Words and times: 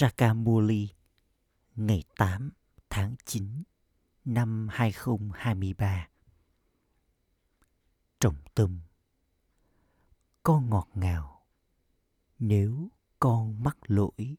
Sakamuli 0.00 0.88
ngày 1.76 2.04
8 2.16 2.50
tháng 2.90 3.14
9 3.24 3.62
năm 4.24 4.68
2023. 4.70 6.08
Trọng 8.20 8.36
tâm, 8.54 8.80
Con 10.42 10.70
ngọt 10.70 10.88
ngào. 10.94 11.46
Nếu 12.38 12.88
con 13.18 13.62
mắc 13.62 13.76
lỗi, 13.86 14.36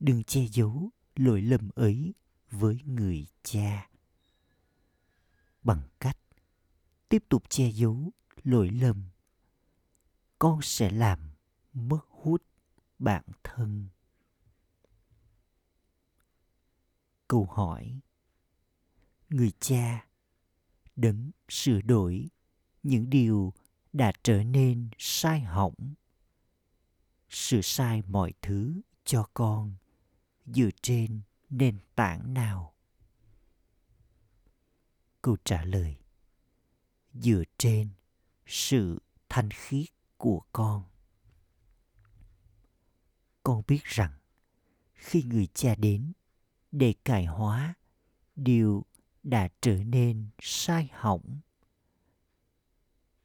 Đừng 0.00 0.24
che 0.24 0.46
giấu 0.52 0.90
lỗi 1.16 1.42
lầm 1.42 1.68
ấy 1.74 2.14
với 2.50 2.82
người 2.84 3.26
cha. 3.42 3.90
Bằng 5.62 5.82
cách 6.00 6.18
tiếp 7.08 7.24
tục 7.28 7.42
che 7.48 7.70
giấu 7.70 8.12
lỗi 8.42 8.70
lầm, 8.70 9.02
Con 10.38 10.62
sẽ 10.62 10.90
làm 10.90 11.18
mất 11.72 12.06
hút 12.08 12.42
bản 12.98 13.24
thân. 13.44 13.88
Câu 17.28 17.44
hỏi. 17.50 18.00
Người 19.30 19.52
cha 19.60 20.06
đấng 20.96 21.30
sửa 21.48 21.80
đổi 21.80 22.28
những 22.82 23.10
điều 23.10 23.52
đã 23.92 24.12
trở 24.22 24.44
nên 24.44 24.90
sai 24.98 25.40
hỏng, 25.40 25.74
sửa 27.28 27.60
sai 27.60 28.02
mọi 28.02 28.32
thứ 28.42 28.80
cho 29.04 29.30
con 29.34 29.74
dựa 30.46 30.70
trên 30.82 31.20
nền 31.50 31.78
tảng 31.94 32.34
nào? 32.34 32.74
Câu 35.22 35.36
trả 35.44 35.64
lời. 35.64 35.96
Dựa 37.14 37.42
trên 37.58 37.88
sự 38.46 38.98
thanh 39.28 39.50
khiết 39.50 39.86
của 40.16 40.42
con. 40.52 40.84
Con 43.42 43.62
biết 43.66 43.84
rằng 43.84 44.18
khi 44.94 45.22
người 45.22 45.46
cha 45.54 45.74
đến 45.74 46.12
để 46.72 46.94
cải 47.04 47.24
hóa, 47.24 47.74
điều 48.36 48.84
đã 49.22 49.48
trở 49.60 49.84
nên 49.84 50.26
sai 50.42 50.90
hỏng. 50.92 51.40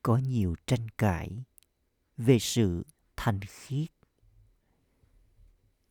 Có 0.02 0.17
nhiều 0.17 0.55
tranh 0.67 0.89
cãi 0.97 1.44
về 2.17 2.39
sự 2.39 2.86
thanh 3.16 3.39
khiết. 3.39 3.89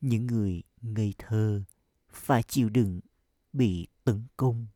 Những 0.01 0.27
người 0.27 0.63
ngây 0.81 1.13
thơ 1.17 1.63
phải 2.09 2.43
chịu 2.43 2.69
đựng 2.69 2.99
bị 3.53 3.87
tấn 4.03 4.23
công. 4.37 4.67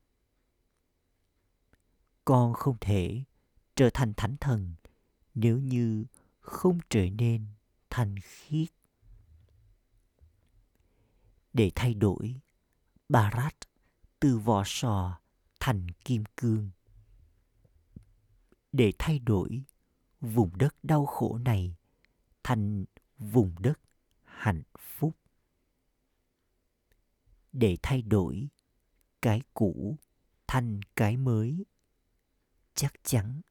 Con 2.25 2.53
không 2.53 2.77
thể 2.81 3.23
trở 3.75 3.89
thành 3.93 4.13
thánh 4.17 4.35
thần 4.39 4.75
nếu 5.35 5.59
như 5.59 6.05
không 6.39 6.79
trở 6.89 7.09
nên 7.09 7.45
thanh 7.89 8.15
khiết. 8.19 8.69
Để 11.53 11.71
thay 11.75 11.93
đổi 11.93 12.35
Barat 13.09 13.55
từ 14.19 14.37
vỏ 14.37 14.63
sò 14.65 15.19
thành 15.59 15.87
kim 16.05 16.23
cương. 16.37 16.69
Để 18.71 18.93
thay 18.99 19.19
đổi 19.19 19.63
vùng 20.21 20.57
đất 20.57 20.75
đau 20.83 21.05
khổ 21.05 21.37
này 21.37 21.75
thành 22.43 22.85
vùng 23.17 23.55
đất 23.59 23.79
hạnh 24.23 24.63
phúc. 24.79 25.15
Để 27.51 27.77
thay 27.83 28.01
đổi 28.01 28.47
cái 29.21 29.41
cũ 29.53 29.97
thành 30.47 30.79
cái 30.95 31.17
mới. 31.17 31.65
Chắc 32.75 32.93
chắn 33.03 33.41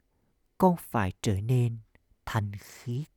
con 0.58 0.76
phải 0.78 1.12
trở 1.22 1.40
nên 1.40 1.78
thanh 2.26 2.52
khiết. 2.60 3.08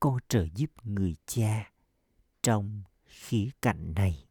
Con 0.00 0.18
trợ 0.28 0.46
giúp 0.54 0.70
người 0.82 1.16
cha 1.26 1.72
trong 2.42 2.82
khía 3.14 3.50
cạnh 3.62 3.94
này. 3.94 4.26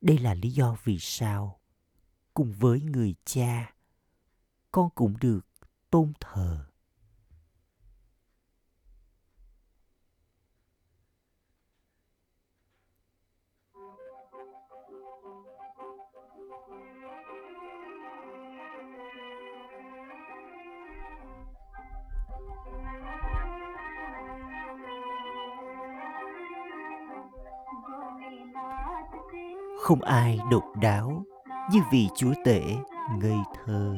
Đây 0.00 0.18
là 0.18 0.34
lý 0.34 0.50
do 0.50 0.76
vì 0.84 0.98
sao, 0.98 1.60
cùng 2.34 2.52
với 2.52 2.80
người 2.80 3.14
cha, 3.24 3.74
con 4.70 4.90
cũng 4.94 5.16
được 5.20 5.46
tôn 5.90 6.12
thờ. 6.20 6.67
Không 29.88 30.02
ai 30.02 30.38
độc 30.50 30.64
đáo 30.80 31.24
như 31.72 31.80
vị 31.92 32.08
chúa 32.16 32.32
tể 32.44 32.62
ngây 33.20 33.36
thơ. 33.54 33.94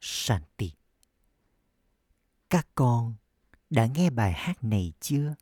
Shanti. 0.00 0.72
Các 2.50 2.68
con 2.74 3.14
đã 3.70 3.86
nghe 3.86 4.10
bài 4.10 4.32
hát 4.32 4.64
này 4.64 4.92
chưa? 5.00 5.34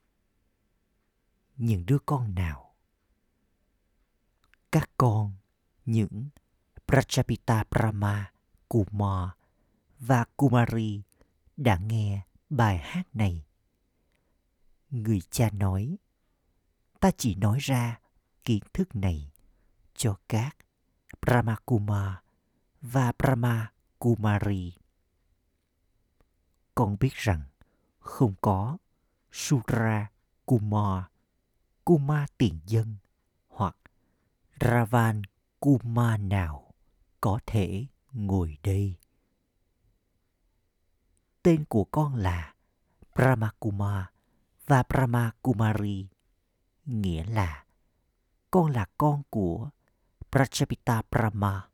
Những 1.56 1.86
đứa 1.86 1.98
con 2.06 2.34
nào? 2.34 2.74
Các 4.72 4.90
con, 4.96 5.32
những 5.84 6.28
Prajapita 6.86 7.64
Brahma, 7.70 8.32
Kumar 8.68 9.28
và 9.98 10.24
Kumari 10.36 11.02
đã 11.56 11.78
nghe 11.78 12.22
bài 12.50 12.78
hát 12.78 13.02
này. 13.12 13.44
Người 14.90 15.20
cha 15.30 15.50
nói, 15.50 15.96
ta 17.00 17.10
chỉ 17.16 17.34
nói 17.34 17.58
ra 17.60 18.00
kiến 18.44 18.62
thức 18.72 18.96
này 18.96 19.30
cho 19.94 20.16
các 20.28 20.56
Brahma 21.22 21.56
Kumar 21.66 22.12
và 22.80 23.12
Brahma 23.18 23.72
Kumari. 23.98 24.72
Con 26.74 26.96
biết 27.00 27.12
rằng 27.14 27.42
không 27.98 28.34
có 28.40 28.78
Sura 29.32 30.10
Kumar, 30.44 31.04
Kuma 31.84 32.26
tiền 32.38 32.60
dân 32.66 32.96
hoặc 33.48 33.76
Ravan 34.60 35.22
Kuma 35.60 36.16
nào 36.16 36.74
có 37.20 37.38
thể 37.46 37.86
ngồi 38.12 38.58
đây. 38.62 38.94
Tên 41.42 41.64
của 41.64 41.84
con 41.84 42.14
là 42.14 42.54
Brahma 43.14 43.50
Kumar 43.60 44.04
và 44.66 44.82
Brahma 44.88 45.30
Kumari, 45.42 46.08
nghĩa 46.84 47.24
là 47.24 47.64
con 48.50 48.70
là 48.70 48.86
con 48.98 49.22
của 49.30 49.70
Prajapita 50.30 51.02
Brahma 51.10 51.68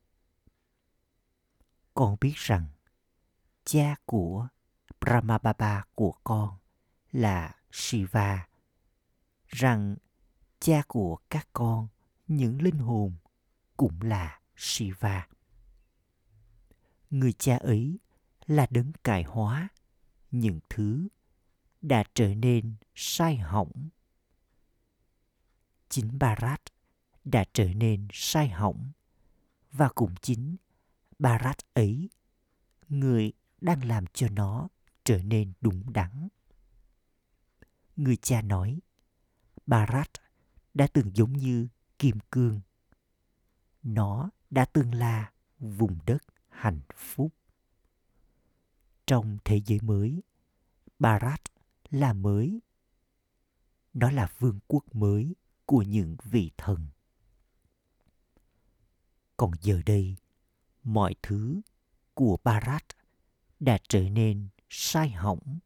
con 1.94 2.16
biết 2.20 2.34
rằng 2.36 2.66
cha 3.64 3.94
của 4.04 4.48
Brahmababa 5.00 5.84
của 5.94 6.14
con 6.24 6.58
là 7.12 7.54
Shiva, 7.72 8.48
rằng 9.48 9.96
cha 10.60 10.82
của 10.88 11.18
các 11.30 11.48
con, 11.52 11.88
những 12.26 12.62
linh 12.62 12.78
hồn, 12.78 13.16
cũng 13.76 14.02
là 14.02 14.40
Shiva. 14.56 15.28
Người 17.10 17.32
cha 17.32 17.56
ấy 17.56 17.98
là 18.46 18.66
đấng 18.70 18.92
cải 19.04 19.22
hóa 19.22 19.68
những 20.30 20.60
thứ 20.68 21.08
đã 21.82 22.04
trở 22.14 22.34
nên 22.34 22.74
sai 22.94 23.36
hỏng. 23.36 23.88
Chính 25.88 26.18
Bharat 26.18 26.62
đã 27.24 27.44
trở 27.52 27.74
nên 27.74 28.08
sai 28.12 28.48
hỏng 28.48 28.92
và 29.72 29.88
cũng 29.88 30.14
chính 30.22 30.56
Barat 31.22 31.56
ấy 31.74 32.10
người 32.88 33.32
đang 33.60 33.84
làm 33.84 34.04
cho 34.06 34.28
nó 34.28 34.68
trở 35.04 35.22
nên 35.22 35.52
đúng 35.60 35.92
đắn. 35.92 36.28
Người 37.96 38.16
cha 38.16 38.42
nói, 38.42 38.80
Barat 39.66 40.10
đã 40.74 40.86
từng 40.92 41.10
giống 41.14 41.32
như 41.32 41.68
kim 41.98 42.18
cương. 42.30 42.60
Nó 43.82 44.30
đã 44.50 44.64
từng 44.64 44.94
là 44.94 45.32
vùng 45.58 45.98
đất 46.06 46.22
hạnh 46.48 46.80
phúc. 46.94 47.32
Trong 49.06 49.38
thế 49.44 49.60
giới 49.66 49.80
mới, 49.80 50.22
Barat 50.98 51.40
là 51.90 52.12
mới. 52.12 52.60
Nó 53.94 54.10
là 54.10 54.32
vương 54.38 54.60
quốc 54.66 54.94
mới 54.94 55.34
của 55.66 55.82
những 55.82 56.16
vị 56.24 56.50
thần. 56.56 56.86
Còn 59.36 59.50
giờ 59.60 59.82
đây, 59.86 60.16
mọi 60.82 61.14
thứ 61.22 61.60
của 62.14 62.38
Bharat 62.44 62.84
đã 63.60 63.78
trở 63.88 64.00
nên 64.00 64.48
sai 64.70 65.10
hỏng. 65.10 65.58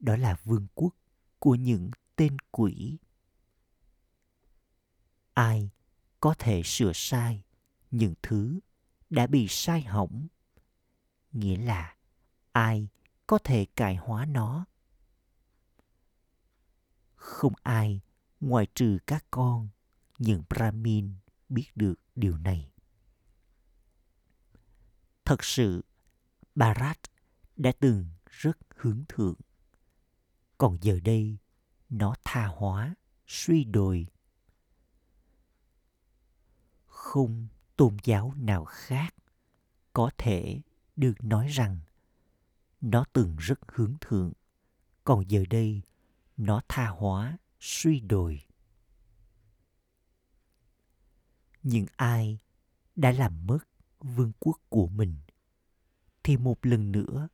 Đó 0.00 0.16
là 0.16 0.36
vương 0.44 0.66
quốc 0.74 0.94
của 1.38 1.54
những 1.54 1.90
tên 2.16 2.36
quỷ. 2.50 2.98
Ai 5.34 5.70
có 6.20 6.34
thể 6.38 6.62
sửa 6.64 6.92
sai 6.94 7.44
những 7.90 8.14
thứ 8.22 8.60
đã 9.10 9.26
bị 9.26 9.46
sai 9.48 9.82
hỏng? 9.82 10.26
Nghĩa 11.32 11.56
là 11.56 11.96
ai 12.52 12.88
có 13.26 13.38
thể 13.44 13.66
cải 13.76 13.96
hóa 13.96 14.24
nó? 14.24 14.64
Không 17.14 17.52
ai 17.62 18.00
ngoại 18.40 18.66
trừ 18.74 18.98
các 19.06 19.24
con, 19.30 19.68
những 20.18 20.42
Brahmin 20.48 21.14
biết 21.48 21.70
được 21.74 21.94
điều 22.14 22.38
này. 22.38 22.70
Thật 25.26 25.44
sự, 25.44 25.84
Bharat 26.54 26.98
đã 27.56 27.72
từng 27.80 28.06
rất 28.26 28.58
hướng 28.76 29.04
thượng. 29.08 29.34
Còn 30.58 30.78
giờ 30.80 31.00
đây, 31.04 31.38
nó 31.88 32.14
tha 32.24 32.46
hóa, 32.46 32.94
suy 33.26 33.64
đồi. 33.64 34.06
Không 36.86 37.48
tôn 37.76 37.96
giáo 38.04 38.34
nào 38.36 38.64
khác 38.64 39.14
có 39.92 40.10
thể 40.18 40.60
được 40.96 41.14
nói 41.20 41.48
rằng 41.48 41.78
nó 42.80 43.04
từng 43.12 43.36
rất 43.38 43.60
hướng 43.68 43.96
thượng, 44.00 44.32
còn 45.04 45.30
giờ 45.30 45.44
đây 45.50 45.82
nó 46.36 46.60
tha 46.68 46.88
hóa, 46.88 47.38
suy 47.60 48.00
đồi. 48.00 48.42
Nhưng 51.62 51.86
ai 51.96 52.38
đã 52.96 53.12
làm 53.12 53.46
mất 53.46 53.75
vương 54.14 54.32
quốc 54.40 54.60
của 54.68 54.86
mình 54.86 55.16
thì 56.24 56.36
một 56.36 56.66
lần 56.66 56.92
nữa 56.92 57.28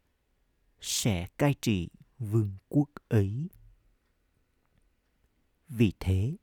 sẽ 0.81 1.29
cai 1.39 1.55
trị 1.61 1.89
vương 2.19 2.57
quốc 2.69 2.89
ấy. 3.09 3.49
Vì 5.69 5.93
thế, 6.01 6.37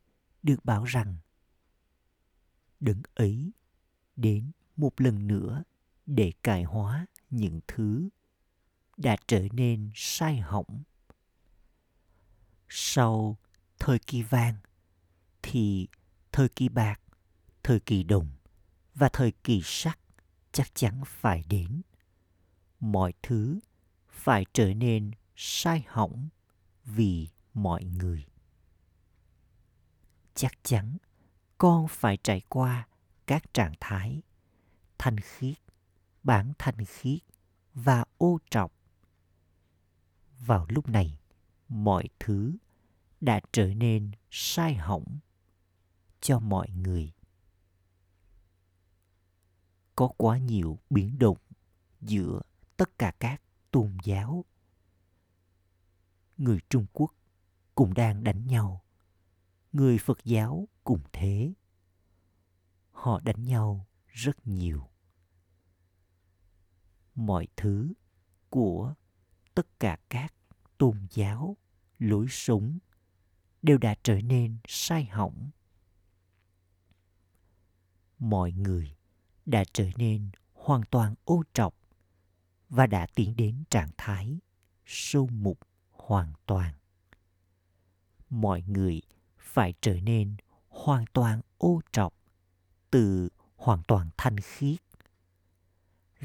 được 0.44 0.66
bảo 0.66 0.84
rằng 0.84 1.18
đấng 2.80 3.02
ấy 3.14 3.52
đến 4.16 4.52
một 4.76 5.02
lần 5.02 5.28
nữa 5.28 5.64
để 6.06 6.32
cải 6.44 6.64
hóa 6.64 7.06
những 7.30 7.60
thứ 7.68 8.10
đã 8.98 9.16
trở 9.28 9.48
nên 9.52 9.92
sai 9.96 10.38
hỏng. 10.38 10.84
Sau 12.70 13.38
thời 13.80 14.00
kỳ 14.00 14.22
vàng 14.22 14.56
thì 15.42 15.88
thời 16.32 16.50
kỳ 16.50 16.70
bạc, 16.70 17.02
thời 17.64 17.80
kỳ 17.80 18.04
đồng 18.04 18.30
và 18.96 19.10
thời 19.14 19.32
kỳ 19.32 19.62
sắt 19.64 20.00
chắc 20.60 20.76
chắn 20.76 21.02
phải 21.06 21.44
đến. 21.50 21.82
Mọi 22.80 23.14
thứ 23.24 23.60
phải 24.10 24.46
trở 24.54 24.74
nên 24.74 25.12
sai 25.36 25.84
hỏng 25.88 26.30
vì 26.86 27.28
mọi 27.54 27.84
người. 27.84 28.26
Chắc 30.36 30.52
chắn 30.64 30.98
con 31.58 31.88
phải 31.90 32.18
trải 32.24 32.42
qua 32.50 32.88
các 33.28 33.54
trạng 33.54 33.74
thái 33.80 34.22
thanh 34.98 35.18
khiết, 35.18 35.58
bản 36.24 36.54
thanh 36.58 36.86
khiết 36.86 37.20
và 37.74 38.06
ô 38.18 38.40
trọc. 38.50 38.74
Vào 40.40 40.66
lúc 40.70 40.90
này, 40.90 41.20
mọi 41.68 42.10
thứ 42.20 42.56
đã 43.22 43.40
trở 43.52 43.74
nên 43.74 44.12
sai 44.32 44.76
hỏng 44.76 45.20
cho 46.22 46.40
mọi 46.40 46.70
người. 46.70 47.12
Có 50.00 50.08
quá 50.18 50.38
nhiều 50.38 50.80
biến 50.90 51.20
động 51.20 51.38
giữa 52.02 52.42
tất 52.78 52.98
cả 52.98 53.14
các 53.20 53.42
tôn 53.72 53.98
giáo. 54.04 54.46
Người 56.38 56.60
Trung 56.70 56.86
Quốc 56.94 57.16
cũng 57.76 57.94
đang 57.94 58.24
đánh 58.24 58.48
nhau. 58.48 58.84
Người 59.72 59.98
Phật 59.98 60.24
giáo 60.24 60.68
cũng 60.84 61.02
thế. 61.14 61.54
Họ 62.92 63.20
đánh 63.20 63.46
nhau 63.46 63.88
rất 64.08 64.48
nhiều. 64.48 64.90
Mọi 67.16 67.48
thứ 67.56 67.94
của 68.50 68.94
tất 69.54 69.80
cả 69.80 69.98
các 70.10 70.34
tôn 70.78 71.08
giáo, 71.10 71.58
lối 71.98 72.26
sống 72.30 72.80
đều 73.62 73.78
đã 73.78 73.96
trở 74.04 74.22
nên 74.22 74.58
sai 74.68 75.06
hỏng. 75.06 75.50
Mọi 78.20 78.52
người 78.52 78.99
đã 79.50 79.64
trở 79.74 79.90
nên 79.96 80.30
hoàn 80.54 80.82
toàn 80.92 81.16
ô 81.26 81.44
trọc 81.54 81.76
và 82.70 82.88
đã 82.88 83.08
tiến 83.16 83.36
đến 83.36 83.64
trạng 83.70 83.90
thái 83.98 84.40
sâu 84.86 85.30
mục 85.32 85.60
hoàn 85.92 86.34
toàn. 86.46 86.74
Mọi 88.30 88.62
người 88.62 89.02
phải 89.38 89.74
trở 89.82 90.00
nên 90.02 90.36
hoàn 90.70 91.06
toàn 91.14 91.42
ô 91.58 91.82
trọc 91.92 92.14
từ 92.92 93.30
hoàn 93.56 93.84
toàn 93.84 94.10
thanh 94.18 94.38
khiết. 94.38 94.80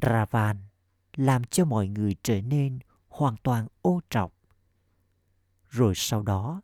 Ravan 0.02 0.56
làm 1.16 1.44
cho 1.44 1.64
mọi 1.64 1.88
người 1.88 2.16
trở 2.22 2.40
nên 2.40 2.78
hoàn 3.08 3.36
toàn 3.42 3.66
ô 3.82 4.00
trọc. 4.10 4.32
Rồi 5.70 5.92
sau 5.96 6.22
đó, 6.22 6.60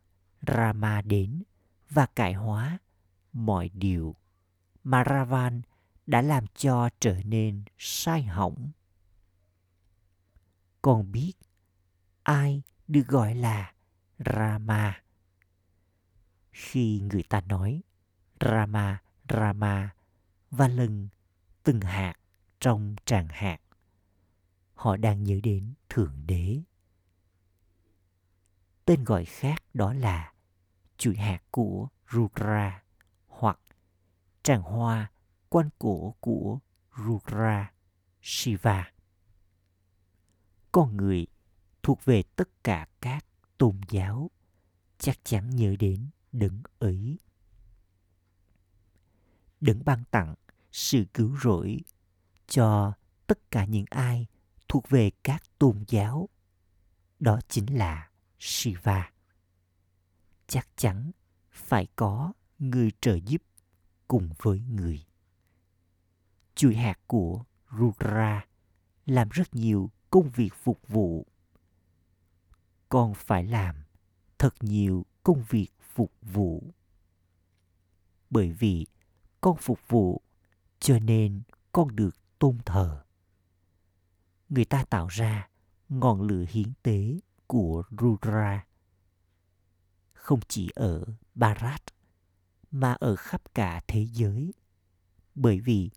Rama 0.47 1.01
đến 1.01 1.43
và 1.89 2.05
cải 2.05 2.33
hóa 2.33 2.77
mọi 3.33 3.69
điều 3.73 4.15
mà 4.83 5.03
Ravan 5.09 5.61
đã 6.07 6.21
làm 6.21 6.45
cho 6.55 6.89
trở 6.99 7.17
nên 7.23 7.63
sai 7.77 8.23
hỏng. 8.23 8.71
Còn 10.81 11.11
biết 11.11 11.33
ai 12.23 12.61
được 12.87 13.07
gọi 13.07 13.35
là 13.35 13.73
Rama? 14.25 15.03
Khi 16.51 16.99
người 16.99 17.23
ta 17.23 17.41
nói 17.41 17.81
Rama, 18.39 19.01
Rama 19.29 19.95
và 20.51 20.67
lần 20.67 21.07
từng 21.63 21.81
hạt 21.81 22.13
trong 22.59 22.95
tràng 23.05 23.27
hạt, 23.27 23.57
họ 24.73 24.97
đang 24.97 25.23
nhớ 25.23 25.39
đến 25.43 25.73
Thượng 25.89 26.23
Đế. 26.25 26.61
Tên 28.85 29.03
gọi 29.03 29.25
khác 29.25 29.63
đó 29.73 29.93
là 29.93 30.33
chuỗi 30.97 31.15
hạt 31.15 31.43
của 31.51 31.87
Rudra 32.11 32.83
hoặc 33.27 33.59
tràng 34.43 34.61
hoa 34.61 35.11
quan 35.51 35.69
cổ 35.79 36.15
của 36.19 36.59
Rudra 36.97 37.71
Shiva. 38.21 38.91
Con 40.71 40.97
người 40.97 41.27
thuộc 41.83 42.05
về 42.05 42.23
tất 42.35 42.63
cả 42.63 42.87
các 43.01 43.25
tôn 43.57 43.81
giáo 43.89 44.31
chắc 44.97 45.19
chắn 45.23 45.49
nhớ 45.49 45.75
đến 45.79 46.07
đấng 46.31 46.61
ấy. 46.79 47.19
Đấng 49.61 49.85
ban 49.85 50.03
tặng 50.11 50.35
sự 50.71 51.05
cứu 51.13 51.37
rỗi 51.43 51.81
cho 52.47 52.93
tất 53.27 53.51
cả 53.51 53.65
những 53.65 53.85
ai 53.89 54.27
thuộc 54.67 54.89
về 54.89 55.11
các 55.23 55.43
tôn 55.59 55.83
giáo. 55.87 56.29
Đó 57.19 57.39
chính 57.47 57.77
là 57.77 58.09
Shiva. 58.39 59.11
Chắc 60.47 60.67
chắn 60.75 61.11
phải 61.51 61.87
có 61.95 62.33
người 62.59 62.91
trợ 63.01 63.15
giúp 63.25 63.41
cùng 64.07 64.29
với 64.37 64.59
người 64.59 65.05
chuỗi 66.61 66.75
hạt 66.75 66.99
của 67.07 67.43
Rudra 67.79 68.45
làm 69.05 69.29
rất 69.29 69.55
nhiều 69.55 69.91
công 70.09 70.29
việc 70.29 70.49
phục 70.53 70.87
vụ. 70.87 71.27
Con 72.89 73.13
phải 73.13 73.43
làm 73.43 73.75
thật 74.37 74.53
nhiều 74.59 75.05
công 75.23 75.43
việc 75.49 75.67
phục 75.93 76.11
vụ. 76.21 76.73
Bởi 78.29 78.51
vì 78.51 78.85
con 79.41 79.57
phục 79.57 79.79
vụ 79.87 80.21
cho 80.79 80.99
nên 80.99 81.41
con 81.71 81.95
được 81.95 82.15
tôn 82.39 82.57
thờ. 82.65 83.03
Người 84.49 84.65
ta 84.65 84.83
tạo 84.83 85.07
ra 85.07 85.49
ngọn 85.89 86.21
lửa 86.21 86.45
hiến 86.49 86.73
tế 86.83 87.19
của 87.47 87.83
Rudra. 88.01 88.65
Không 90.13 90.39
chỉ 90.47 90.69
ở 90.75 91.05
Bharat 91.35 91.81
mà 92.71 92.93
ở 92.93 93.15
khắp 93.15 93.53
cả 93.53 93.81
thế 93.87 94.05
giới. 94.05 94.53
Bởi 95.35 95.59
vì 95.59 95.89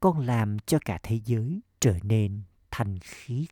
con 0.00 0.18
làm 0.18 0.58
cho 0.66 0.78
cả 0.84 0.98
thế 1.02 1.20
giới 1.24 1.60
trở 1.80 1.98
nên 2.02 2.42
thanh 2.70 2.98
khiết. 2.98 3.48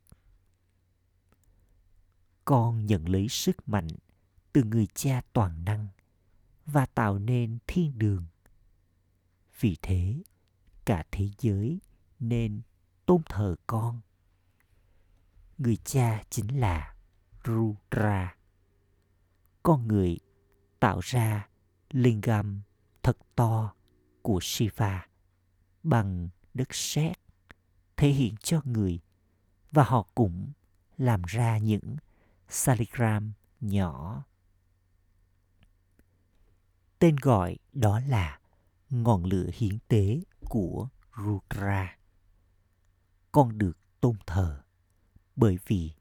Con 2.45 2.87
nhận 2.87 3.09
lấy 3.09 3.29
sức 3.29 3.69
mạnh 3.69 3.89
từ 4.53 4.63
người 4.63 4.87
cha 4.95 5.23
toàn 5.33 5.65
năng 5.65 5.89
và 6.67 6.87
tạo 6.87 7.19
nên 7.19 7.59
thiên 7.67 7.99
đường. 7.99 8.27
Vì 9.61 9.77
thế, 9.83 10.23
cả 10.85 11.05
thế 11.11 11.29
giới 11.39 11.81
nên 12.19 12.63
tôn 13.07 13.23
thờ 13.29 13.57
con. 13.67 14.01
Người 15.59 15.77
cha 15.77 16.23
chính 16.31 16.61
là 16.61 16.95
rudra, 17.45 18.37
con 19.63 19.89
người 19.89 20.19
tạo 20.81 21.01
ra 21.01 21.49
lingam 21.91 22.63
thật 23.03 23.19
to 23.35 23.75
của 24.23 24.39
shiva 24.43 25.07
bằng 25.87 26.29
đất 26.55 26.75
sét 26.75 27.19
thể 27.97 28.09
hiện 28.09 28.35
cho 28.37 28.61
người 28.65 29.01
và 29.73 29.85
họ 29.85 30.07
cũng 30.15 30.53
làm 30.99 31.23
ra 31.23 31.59
những 31.59 31.97
saligram 32.49 33.33
nhỏ 33.61 34.25
tên 36.99 37.17
gọi 37.17 37.57
đó 37.73 38.01
là 38.01 38.39
ngọn 38.91 39.25
lửa 39.25 39.47
hiến 39.55 39.79
tế 39.89 40.21
của 40.41 40.89
Rudra. 41.17 41.97
Con 43.33 43.59
được 43.59 43.79
tôn 44.01 44.17
thờ 44.27 44.63
bởi 45.37 45.59
vì 45.67 45.93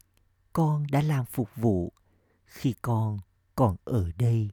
con 0.52 0.86
đã 0.90 1.02
làm 1.02 1.24
phục 1.24 1.48
vụ 1.56 1.92
khi 2.44 2.74
con 2.82 3.18
còn 3.54 3.76
ở 3.84 4.10
đây. 4.18 4.50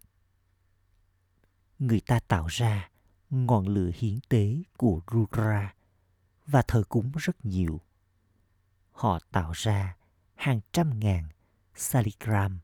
Người 1.79 1.99
ta 1.99 2.19
tạo 2.19 2.47
ra 2.47 2.89
ngọn 3.33 3.67
lửa 3.67 3.91
hiến 3.95 4.19
tế 4.29 4.61
của 4.77 5.01
Rudra 5.11 5.73
và 6.45 6.61
thờ 6.61 6.83
cúng 6.89 7.11
rất 7.15 7.45
nhiều. 7.45 7.81
Họ 8.91 9.19
tạo 9.31 9.51
ra 9.51 9.97
hàng 10.35 10.59
trăm 10.71 10.99
ngàn 10.99 11.27
saligram. 11.75 12.59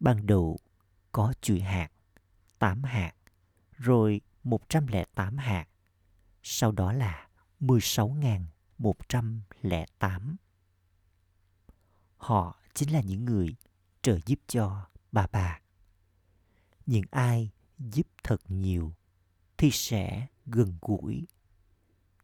Ban 0.00 0.26
đầu 0.26 0.58
có 1.12 1.32
chuỗi 1.40 1.60
hạt, 1.60 1.88
8 2.58 2.82
hạt, 2.82 3.12
rồi 3.72 4.20
108 4.44 5.36
hạt. 5.36 5.66
Sau 6.42 6.72
đó 6.72 6.92
là 6.92 7.28
16.108. 7.60 10.36
Họ 12.16 12.56
chính 12.74 12.92
là 12.92 13.00
những 13.00 13.24
người 13.24 13.56
trợ 14.02 14.18
giúp 14.26 14.38
cho 14.46 14.86
bà 15.12 15.26
bà. 15.32 15.60
Những 16.86 17.04
ai 17.10 17.50
giúp 17.78 18.06
thật 18.22 18.40
nhiều 18.48 18.92
thì 19.56 19.70
sẽ 19.72 20.26
gần 20.46 20.78
gũi. 20.80 21.26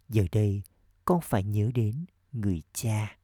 Giờ 0.08 0.24
đây, 0.32 0.62
con 1.04 1.20
phải 1.20 1.44
nhớ 1.44 1.70
đến 1.74 2.04
người 2.32 2.62
cha. 2.72 3.18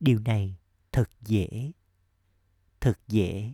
Điều 0.00 0.18
này 0.18 0.56
thật 0.92 1.10
dễ. 1.20 1.72
Thật 2.80 2.98
dễ 3.08 3.52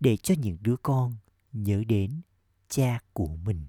để 0.00 0.16
cho 0.16 0.34
những 0.38 0.56
đứa 0.60 0.76
con 0.76 1.16
nhớ 1.52 1.84
đến 1.88 2.20
cha 2.68 3.00
của 3.12 3.36
mình 3.36 3.66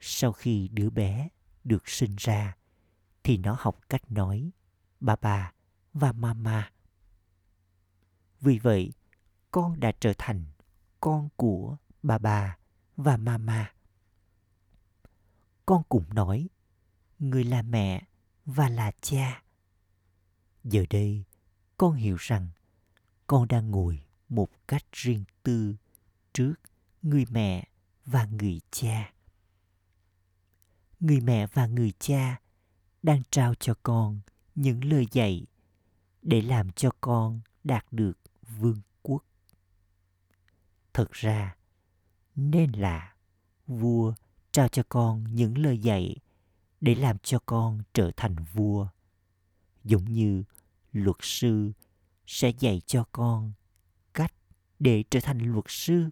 sau 0.00 0.32
khi 0.32 0.68
đứa 0.68 0.90
bé 0.90 1.28
được 1.64 1.88
sinh 1.88 2.16
ra 2.18 2.56
thì 3.24 3.36
nó 3.36 3.56
học 3.58 3.80
cách 3.88 4.10
nói 4.10 4.50
ba 5.00 5.16
ba 5.16 5.52
và 5.92 6.12
mama 6.12 6.70
vì 8.40 8.58
vậy, 8.58 8.92
con 9.50 9.80
đã 9.80 9.92
trở 10.00 10.12
thành 10.18 10.44
con 11.00 11.28
của 11.36 11.76
bà 12.02 12.18
bà 12.18 12.56
và 12.96 13.16
mama. 13.16 13.72
Con 15.66 15.82
cũng 15.88 16.04
nói, 16.14 16.48
người 17.18 17.44
là 17.44 17.62
mẹ 17.62 18.02
và 18.44 18.68
là 18.68 18.92
cha. 19.00 19.42
Giờ 20.64 20.84
đây, 20.90 21.24
con 21.76 21.94
hiểu 21.94 22.16
rằng 22.18 22.48
con 23.26 23.48
đang 23.48 23.70
ngồi 23.70 24.04
một 24.28 24.48
cách 24.68 24.84
riêng 24.92 25.24
tư 25.42 25.76
trước 26.32 26.54
người 27.02 27.24
mẹ 27.30 27.68
và 28.04 28.24
người 28.24 28.60
cha. 28.70 29.12
Người 31.00 31.20
mẹ 31.20 31.46
và 31.46 31.66
người 31.66 31.92
cha 31.98 32.40
đang 33.02 33.22
trao 33.30 33.54
cho 33.54 33.74
con 33.82 34.20
những 34.54 34.84
lời 34.84 35.06
dạy 35.12 35.46
để 36.22 36.42
làm 36.42 36.72
cho 36.72 36.90
con 37.00 37.40
đạt 37.64 37.86
được 37.90 38.18
vương 38.58 38.80
thật 40.98 41.12
ra, 41.12 41.56
nên 42.36 42.72
là 42.72 43.14
vua 43.66 44.14
trao 44.52 44.68
cho 44.68 44.82
con 44.88 45.24
những 45.24 45.58
lời 45.58 45.78
dạy 45.78 46.16
để 46.80 46.94
làm 46.94 47.18
cho 47.18 47.38
con 47.46 47.82
trở 47.94 48.10
thành 48.16 48.36
vua. 48.52 48.88
Giống 49.84 50.04
như 50.04 50.44
luật 50.92 51.16
sư 51.20 51.72
sẽ 52.26 52.52
dạy 52.58 52.80
cho 52.86 53.04
con 53.12 53.52
cách 54.14 54.32
để 54.78 55.04
trở 55.10 55.20
thành 55.22 55.38
luật 55.38 55.64
sư. 55.68 56.08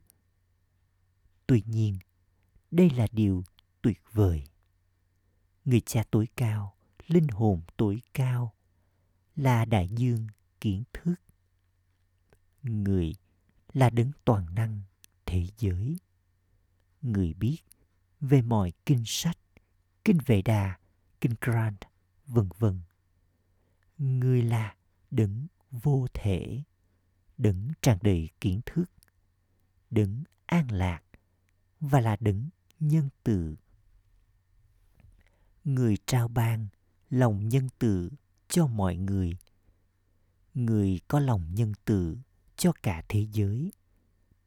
Tuy 1.47 1.63
nhiên, 1.67 1.99
đây 2.71 2.91
là 2.91 3.07
điều 3.13 3.45
tuyệt 3.83 4.03
vời. 4.13 4.45
Người 5.65 5.81
cha 5.81 6.03
tối 6.11 6.29
cao, 6.37 6.77
linh 7.07 7.29
hồn 7.29 7.63
tối 7.77 8.03
cao 8.15 8.55
là 9.37 9.65
đại 9.65 9.89
dương 9.89 10.27
kiến 10.61 10.83
thức. 10.93 11.15
Người 12.63 13.15
là 13.77 13.91
đấng 13.91 14.11
toàn 14.25 14.55
năng 14.55 14.83
thế 15.27 15.47
giới. 15.59 15.97
Người 17.03 17.35
biết 17.35 17.59
về 18.21 18.43
mọi 18.43 18.73
kinh 18.87 19.03
sách, 19.07 19.39
kinh 20.05 20.19
vệ 20.27 20.43
đà, 20.43 20.79
kinh 21.21 21.35
grant 21.41 21.81
vân 22.27 22.49
vân. 22.59 22.81
Người 23.99 24.43
là 24.43 24.77
đấng 25.11 25.47
vô 25.71 26.07
thể, 26.15 26.63
đấng 27.39 27.69
tràn 27.83 27.99
đầy 28.03 28.29
kiến 28.41 28.61
thức, 28.67 28.85
đấng 29.91 30.25
an 30.47 30.71
lạc 30.71 31.03
và 31.81 32.01
là 32.01 32.17
đấng 32.21 32.49
nhân 32.81 33.09
từ. 33.23 33.57
Người 35.65 35.97
trao 36.07 36.29
ban 36.29 36.67
lòng 37.11 37.49
nhân 37.49 37.69
từ 37.79 38.11
cho 38.49 38.67
mọi 38.67 38.97
người. 38.97 39.37
Người 40.55 41.01
có 41.09 41.21
lòng 41.21 41.55
nhân 41.55 41.73
từ 41.85 42.17
cho 42.57 42.73
cả 42.83 43.03
thế 43.09 43.27
giới. 43.33 43.73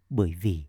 Bởi 0.09 0.33
vì 0.33 0.65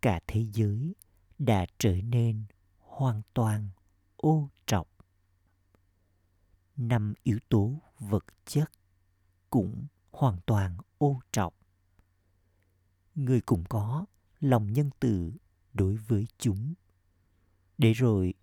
cả 0.00 0.20
thế 0.26 0.46
giới 0.52 0.94
đã 1.38 1.66
trở 1.78 1.96
nên 2.02 2.44
hoàn 2.78 3.22
toàn 3.34 3.68
ô 4.16 4.48
trọc. 4.66 4.88
Năm 6.76 7.14
yếu 7.22 7.38
tố 7.48 7.80
vật 7.98 8.24
chất 8.46 8.70
cũng 9.50 9.86
hoàn 10.10 10.38
toàn 10.46 10.76
ô 10.98 11.20
trọc. 11.32 11.54
Người 13.14 13.40
cũng 13.40 13.64
có 13.68 14.06
lòng 14.40 14.72
nhân 14.72 14.90
từ 15.00 15.32
đối 15.72 15.96
với 15.96 16.26
chúng. 16.38 16.74
Để 17.78 17.92
rồi 17.92 18.34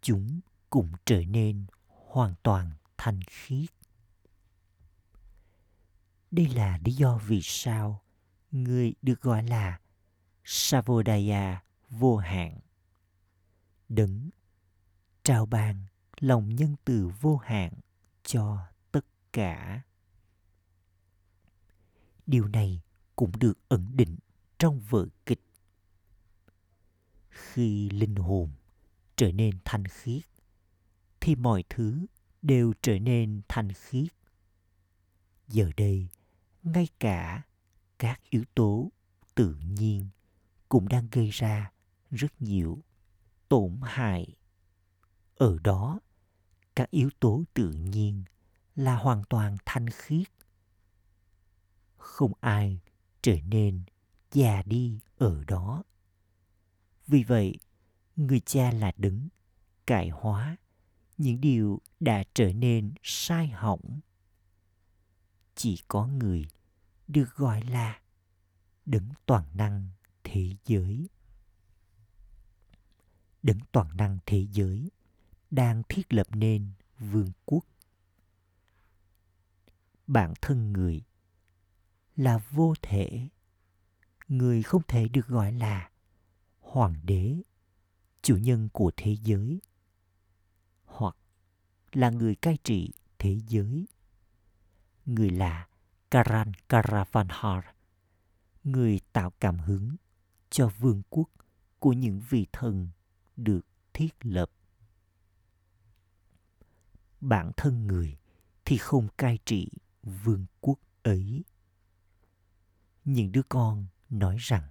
chúng 0.00 0.40
cũng 0.70 0.92
trở 1.04 1.24
nên 1.24 1.66
hoàn 1.86 2.34
toàn 2.42 2.70
thanh 2.98 3.20
khiết 3.26 3.70
đây 6.32 6.46
là 6.46 6.78
lý 6.84 6.92
do 6.92 7.20
vì 7.26 7.40
sao 7.42 8.02
người 8.50 8.94
được 9.02 9.20
gọi 9.20 9.42
là 9.42 9.80
savodaya 10.44 11.62
vô 11.88 12.16
hạn. 12.16 12.58
Đấng 13.88 14.30
trao 15.22 15.46
ban 15.46 15.86
lòng 16.20 16.48
nhân 16.48 16.76
từ 16.84 17.10
vô 17.20 17.36
hạn 17.36 17.72
cho 18.22 18.58
tất 18.92 19.04
cả. 19.32 19.82
Điều 22.26 22.48
này 22.48 22.80
cũng 23.16 23.32
được 23.38 23.68
ẩn 23.68 23.96
định 23.96 24.16
trong 24.58 24.80
vở 24.80 25.06
kịch. 25.26 25.42
Khi 27.28 27.90
linh 27.90 28.14
hồn 28.14 28.50
trở 29.16 29.32
nên 29.32 29.58
thanh 29.64 29.84
khiết, 29.86 30.22
thì 31.20 31.34
mọi 31.34 31.64
thứ 31.68 32.06
đều 32.42 32.72
trở 32.82 32.98
nên 32.98 33.40
thanh 33.48 33.72
khiết. 33.72 34.08
Giờ 35.48 35.70
đây 35.76 36.08
ngay 36.62 36.88
cả 37.00 37.42
các 37.98 38.20
yếu 38.30 38.44
tố 38.54 38.92
tự 39.34 39.54
nhiên 39.54 40.08
cũng 40.68 40.88
đang 40.88 41.08
gây 41.12 41.30
ra 41.30 41.72
rất 42.10 42.42
nhiều 42.42 42.78
tổn 43.48 43.80
hại. 43.82 44.36
Ở 45.36 45.58
đó, 45.64 46.00
các 46.76 46.90
yếu 46.90 47.10
tố 47.20 47.44
tự 47.54 47.70
nhiên 47.72 48.24
là 48.76 48.96
hoàn 48.96 49.22
toàn 49.28 49.56
thanh 49.66 49.90
khiết. 49.90 50.28
Không 51.96 52.32
ai 52.40 52.80
trở 53.22 53.36
nên 53.46 53.82
già 54.32 54.62
đi 54.62 55.00
ở 55.16 55.44
đó. 55.44 55.82
Vì 57.06 57.22
vậy, 57.22 57.56
người 58.16 58.40
cha 58.40 58.70
là 58.70 58.92
đứng 58.96 59.28
cải 59.86 60.08
hóa 60.08 60.56
những 61.18 61.40
điều 61.40 61.80
đã 62.00 62.24
trở 62.34 62.52
nên 62.52 62.94
sai 63.02 63.48
hỏng 63.48 64.00
chỉ 65.54 65.82
có 65.88 66.06
người 66.06 66.48
được 67.08 67.36
gọi 67.36 67.62
là 67.62 68.00
đấng 68.86 69.08
toàn 69.26 69.44
năng 69.54 69.88
thế 70.24 70.56
giới. 70.64 71.08
Đấng 73.42 73.58
toàn 73.72 73.96
năng 73.96 74.18
thế 74.26 74.46
giới 74.52 74.90
đang 75.50 75.82
thiết 75.88 76.12
lập 76.12 76.26
nên 76.30 76.70
vương 76.98 77.32
quốc. 77.44 77.64
Bản 80.06 80.34
thân 80.40 80.72
người 80.72 81.02
là 82.16 82.38
vô 82.50 82.74
thể. 82.82 83.28
Người 84.28 84.62
không 84.62 84.82
thể 84.88 85.08
được 85.08 85.26
gọi 85.26 85.52
là 85.52 85.90
hoàng 86.60 86.94
đế, 87.02 87.42
chủ 88.22 88.36
nhân 88.36 88.68
của 88.72 88.92
thế 88.96 89.16
giới, 89.22 89.60
hoặc 90.84 91.16
là 91.92 92.10
người 92.10 92.34
cai 92.34 92.58
trị 92.64 92.92
thế 93.18 93.40
giới 93.48 93.86
người 95.14 95.30
là 95.30 95.66
Karan 96.10 96.52
Karavanhar, 96.68 97.64
người 98.64 99.00
tạo 99.12 99.32
cảm 99.40 99.58
hứng 99.58 99.96
cho 100.50 100.68
vương 100.68 101.02
quốc 101.10 101.30
của 101.78 101.92
những 101.92 102.20
vị 102.28 102.46
thần 102.52 102.88
được 103.36 103.66
thiết 103.92 104.14
lập. 104.20 104.50
Bản 107.20 107.52
thân 107.56 107.86
người 107.86 108.16
thì 108.64 108.78
không 108.78 109.08
cai 109.18 109.38
trị 109.44 109.68
vương 110.02 110.46
quốc 110.60 110.78
ấy. 111.02 111.44
Những 113.04 113.32
đứa 113.32 113.42
con 113.48 113.86
nói 114.10 114.36
rằng, 114.38 114.68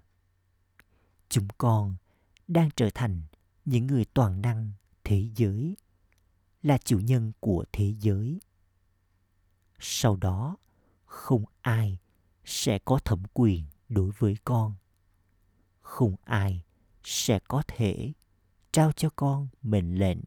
chúng 1.29 1.47
con 1.57 1.95
đang 2.47 2.69
trở 2.75 2.89
thành 2.93 3.21
những 3.65 3.87
người 3.87 4.05
toàn 4.05 4.41
năng 4.41 4.71
thế 5.03 5.29
giới, 5.35 5.77
là 6.63 6.77
chủ 6.77 6.99
nhân 6.99 7.31
của 7.39 7.65
thế 7.71 7.95
giới 7.99 8.39
sau 9.81 10.15
đó, 10.15 10.57
không 11.05 11.45
ai 11.61 11.97
sẽ 12.45 12.79
có 12.85 12.99
thẩm 13.05 13.23
quyền 13.33 13.65
đối 13.89 14.11
với 14.11 14.37
con. 14.43 14.75
Không 15.81 16.15
ai 16.23 16.63
sẽ 17.03 17.39
có 17.47 17.63
thể 17.67 18.13
trao 18.71 18.91
cho 18.91 19.09
con 19.15 19.47
mệnh 19.61 19.99
lệnh. 19.99 20.19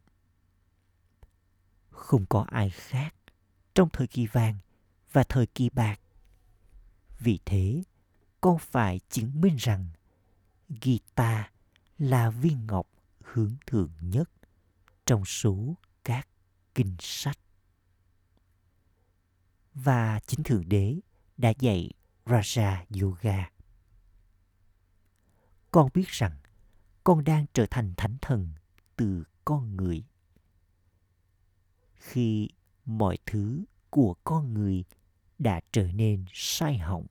Không 1.89 2.25
có 2.25 2.45
ai 2.47 2.69
khác 2.69 3.15
trong 3.75 3.89
thời 3.93 4.07
kỳ 4.07 4.27
vàng 4.27 4.57
và 5.11 5.23
thời 5.23 5.45
kỳ 5.45 5.69
bạc. 5.69 5.99
Vì 7.19 7.39
thế, 7.45 7.83
con 8.41 8.57
phải 8.59 8.99
chứng 9.09 9.41
minh 9.41 9.55
rằng 9.55 9.89
guitar 10.81 11.45
là 11.97 12.29
viên 12.29 12.67
ngọc 12.67 12.87
hướng 13.23 13.55
thượng 13.67 13.91
nhất 14.01 14.29
trong 15.05 15.25
số 15.25 15.75
các 16.03 16.27
kinh 16.75 16.95
sách. 16.99 17.37
Và 19.75 20.19
chính 20.27 20.43
Thượng 20.43 20.69
Đế 20.69 20.99
đã 21.37 21.53
dạy 21.59 21.91
Raja 22.25 22.85
Yoga. 23.01 23.49
Con 25.71 25.89
biết 25.93 26.07
rằng 26.07 26.37
con 27.03 27.23
đang 27.23 27.45
trở 27.53 27.65
thành 27.71 27.93
thánh 27.97 28.17
thần 28.21 28.49
từ 28.95 29.23
con 29.45 29.75
người. 29.75 30.03
Khi 31.95 32.49
mọi 32.85 33.17
thứ 33.25 33.63
của 33.89 34.15
con 34.23 34.53
người 34.53 34.83
đã 35.39 35.61
trở 35.71 35.91
nên 35.91 36.25
sai 36.33 36.77
hỏng, 36.77 37.07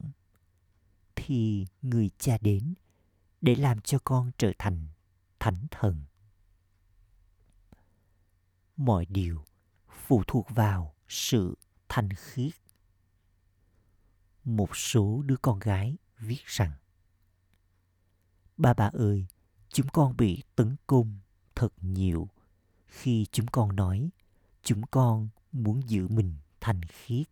thì 1.16 1.66
người 1.82 2.10
cha 2.18 2.38
đến 2.40 2.74
để 3.40 3.54
làm 3.54 3.80
cho 3.80 3.98
con 4.04 4.30
trở 4.38 4.52
thành 4.58 4.86
thánh 5.38 5.66
thần 5.70 6.04
mọi 8.76 9.06
điều 9.08 9.44
phụ 10.06 10.22
thuộc 10.26 10.46
vào 10.50 10.94
sự 11.08 11.58
thanh 11.88 12.08
khiết 12.10 12.52
một 14.44 14.76
số 14.76 15.22
đứa 15.26 15.36
con 15.36 15.58
gái 15.58 15.96
viết 16.18 16.46
rằng, 16.46 16.72
ba 18.56 18.74
bà 18.74 18.90
ơi, 18.92 19.26
chúng 19.68 19.88
con 19.88 20.16
bị 20.16 20.42
tấn 20.56 20.76
công 20.86 21.18
thật 21.54 21.72
nhiều. 21.80 22.28
Khi 22.86 23.26
chúng 23.32 23.46
con 23.46 23.76
nói, 23.76 24.10
chúng 24.62 24.82
con 24.90 25.28
muốn 25.52 25.88
giữ 25.88 26.08
mình 26.08 26.34
thành 26.60 26.82
khiết. 26.82 27.26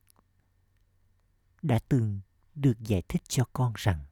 Đã 1.62 1.78
từng 1.88 2.20
được 2.54 2.80
giải 2.80 3.02
thích 3.08 3.22
cho 3.28 3.44
con 3.52 3.72
rằng, 3.76 4.04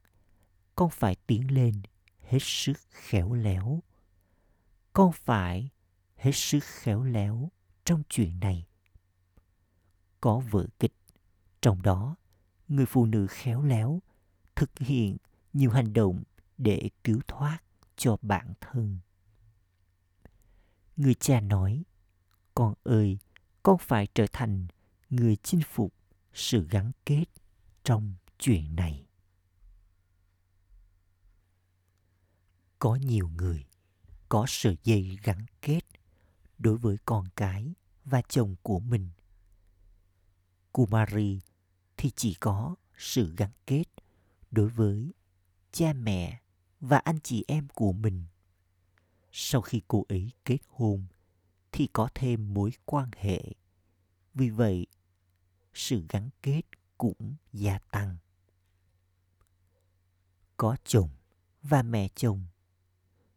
con 0.75 0.91
phải 0.91 1.17
tiến 1.27 1.55
lên 1.55 1.83
hết 2.21 2.39
sức 2.43 2.79
khéo 2.91 3.33
léo. 3.33 3.83
Con 4.93 5.13
phải 5.13 5.71
hết 6.17 6.33
sức 6.35 6.65
khéo 6.65 7.03
léo 7.05 7.51
trong 7.85 8.03
chuyện 8.09 8.41
này. 8.41 8.67
Có 10.21 10.39
vở 10.51 10.67
kịch, 10.79 10.95
trong 11.61 11.83
đó 11.83 12.17
người 12.71 12.87
phụ 12.87 13.07
nữ 13.07 13.27
khéo 13.31 13.63
léo, 13.63 14.03
thực 14.57 14.79
hiện 14.79 15.17
nhiều 15.53 15.71
hành 15.71 15.93
động 15.93 16.23
để 16.59 16.91
cứu 17.05 17.21
thoát 17.29 17.59
cho 17.97 18.17
bản 18.23 18.53
thân. 18.61 18.99
Người 20.97 21.15
cha 21.15 21.41
nói, 21.41 21.83
con 22.55 22.75
ơi, 22.85 23.19
con 23.63 23.79
phải 23.79 24.07
trở 24.15 24.27
thành 24.33 24.67
người 25.11 25.37
chinh 25.37 25.61
phục 25.71 25.95
sự 26.35 26.69
gắn 26.71 26.93
kết 27.07 27.25
trong 27.85 28.15
chuyện 28.39 28.77
này. 28.77 29.07
Có 32.79 32.95
nhiều 32.95 33.29
người 33.29 33.65
có 34.29 34.45
sợi 34.49 34.77
dây 34.85 35.19
gắn 35.23 35.47
kết 35.63 35.81
đối 36.59 36.77
với 36.77 36.97
con 37.05 37.25
cái 37.37 37.75
và 38.05 38.23
chồng 38.29 38.57
của 38.63 38.81
mình. 38.81 39.09
Kumari 40.73 41.41
thì 42.01 42.11
chỉ 42.17 42.35
có 42.35 42.75
sự 42.97 43.35
gắn 43.37 43.51
kết 43.67 43.85
đối 44.51 44.69
với 44.69 45.13
cha 45.73 45.93
mẹ 45.93 46.41
và 46.81 46.99
anh 46.99 47.21
chị 47.21 47.45
em 47.49 47.69
của 47.69 47.93
mình. 47.93 48.25
Sau 49.33 49.61
khi 49.61 49.83
cô 49.89 50.05
ấy 50.09 50.31
kết 50.45 50.59
hôn 50.69 51.07
thì 51.73 51.89
có 51.93 52.09
thêm 52.15 52.55
mối 52.55 52.71
quan 52.85 53.11
hệ. 53.17 53.43
Vì 54.35 54.51
vậy, 54.51 54.87
sự 55.75 56.07
gắn 56.09 56.31
kết 56.43 56.63
cũng 56.99 57.35
gia 57.53 57.79
tăng. 57.79 58.17
Có 60.57 60.77
chồng 60.85 61.11
và 61.63 61.83
mẹ 61.83 62.09
chồng. 62.15 62.45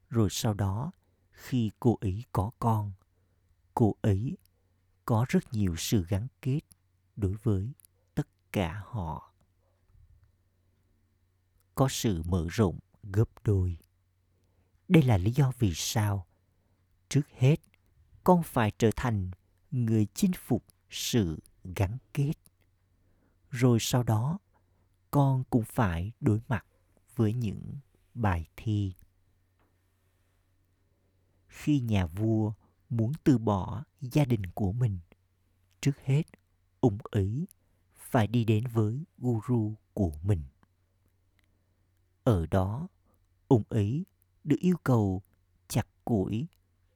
Rồi 0.09 0.29
sau 0.31 0.53
đó, 0.53 0.91
khi 1.31 1.71
cô 1.79 1.97
ấy 2.01 2.23
có 2.31 2.51
con, 2.59 2.91
cô 3.73 3.95
ấy 4.01 4.37
có 5.05 5.25
rất 5.29 5.53
nhiều 5.53 5.75
sự 5.77 6.05
gắn 6.09 6.27
kết 6.41 6.61
đối 7.15 7.35
với 7.43 7.73
cả 8.53 8.83
họ. 8.85 9.33
Có 11.75 11.87
sự 11.89 12.23
mở 12.25 12.47
rộng, 12.51 12.79
gấp 13.03 13.29
đôi. 13.43 13.77
Đây 14.87 15.03
là 15.03 15.17
lý 15.17 15.31
do 15.31 15.51
vì 15.59 15.73
sao, 15.75 16.27
trước 17.09 17.27
hết, 17.37 17.55
con 18.23 18.43
phải 18.43 18.71
trở 18.77 18.89
thành 18.95 19.31
người 19.71 20.07
chinh 20.13 20.31
phục 20.37 20.65
sự 20.89 21.39
gắn 21.75 21.97
kết. 22.13 22.33
Rồi 23.49 23.77
sau 23.81 24.03
đó, 24.03 24.39
con 25.11 25.43
cũng 25.49 25.63
phải 25.65 26.11
đối 26.19 26.41
mặt 26.47 26.65
với 27.15 27.33
những 27.33 27.77
bài 28.13 28.47
thi. 28.57 28.93
Khi 31.47 31.79
nhà 31.79 32.05
vua 32.05 32.53
muốn 32.89 33.11
từ 33.23 33.37
bỏ 33.37 33.83
gia 34.01 34.25
đình 34.25 34.45
của 34.45 34.71
mình, 34.71 34.99
trước 35.81 35.99
hết, 36.03 36.23
ông 36.79 36.97
ấy 37.11 37.47
phải 38.13 38.27
đi 38.27 38.43
đến 38.45 38.63
với 38.67 39.03
guru 39.17 39.73
của 39.93 40.11
mình. 40.23 40.43
Ở 42.23 42.45
đó, 42.45 42.87
ông 43.47 43.63
ấy 43.69 44.05
được 44.43 44.55
yêu 44.59 44.75
cầu 44.83 45.21
chặt 45.67 45.87
củi 46.05 46.47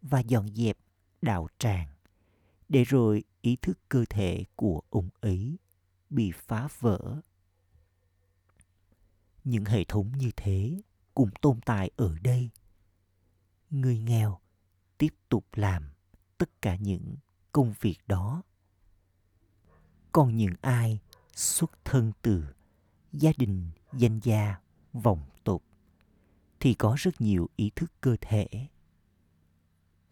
và 0.01 0.19
dọn 0.19 0.47
dẹp 0.47 0.77
đạo 1.21 1.47
tràng 1.59 1.87
để 2.69 2.83
rồi 2.83 3.23
ý 3.41 3.55
thức 3.61 3.79
cơ 3.89 4.05
thể 4.09 4.45
của 4.55 4.81
ông 4.89 5.09
ấy 5.19 5.57
bị 6.09 6.31
phá 6.31 6.67
vỡ. 6.79 7.21
Những 9.43 9.65
hệ 9.65 9.83
thống 9.83 10.11
như 10.17 10.31
thế 10.35 10.81
cũng 11.13 11.29
tồn 11.41 11.61
tại 11.61 11.91
ở 11.95 12.17
đây. 12.23 12.49
Người 13.69 13.99
nghèo 13.99 14.39
tiếp 14.97 15.13
tục 15.29 15.45
làm 15.53 15.89
tất 16.37 16.61
cả 16.61 16.75
những 16.75 17.15
công 17.51 17.73
việc 17.81 17.97
đó. 18.07 18.43
Còn 20.11 20.37
những 20.37 20.53
ai 20.61 20.99
xuất 21.37 21.71
thân 21.85 22.11
từ 22.21 22.45
gia 23.11 23.31
đình 23.37 23.69
danh 23.93 24.19
gia 24.23 24.55
vòng 24.93 25.25
tục 25.43 25.63
thì 26.59 26.73
có 26.73 26.95
rất 26.97 27.21
nhiều 27.21 27.49
ý 27.55 27.71
thức 27.75 27.91
cơ 28.01 28.15
thể 28.21 28.67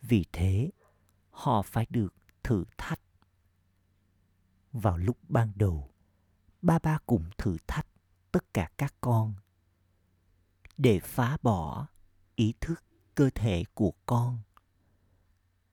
vì 0.02 0.26
thế 0.32 0.72
họ 1.30 1.62
phải 1.62 1.88
được 1.90 2.14
thử 2.44 2.64
thách. 2.78 3.00
Vào 4.72 4.98
lúc 4.98 5.18
ban 5.30 5.52
đầu, 5.56 5.90
ba 6.62 6.80
ba 6.80 6.98
cùng 7.06 7.30
thử 7.38 7.58
thách 7.68 7.88
tất 8.32 8.54
cả 8.54 8.70
các 8.78 8.96
con 9.02 9.34
để 10.78 11.00
phá 11.00 11.38
bỏ 11.42 11.88
ý 12.36 12.54
thức 12.62 12.84
cơ 13.16 13.30
thể 13.36 13.64
của 13.74 13.94
con. 14.06 14.40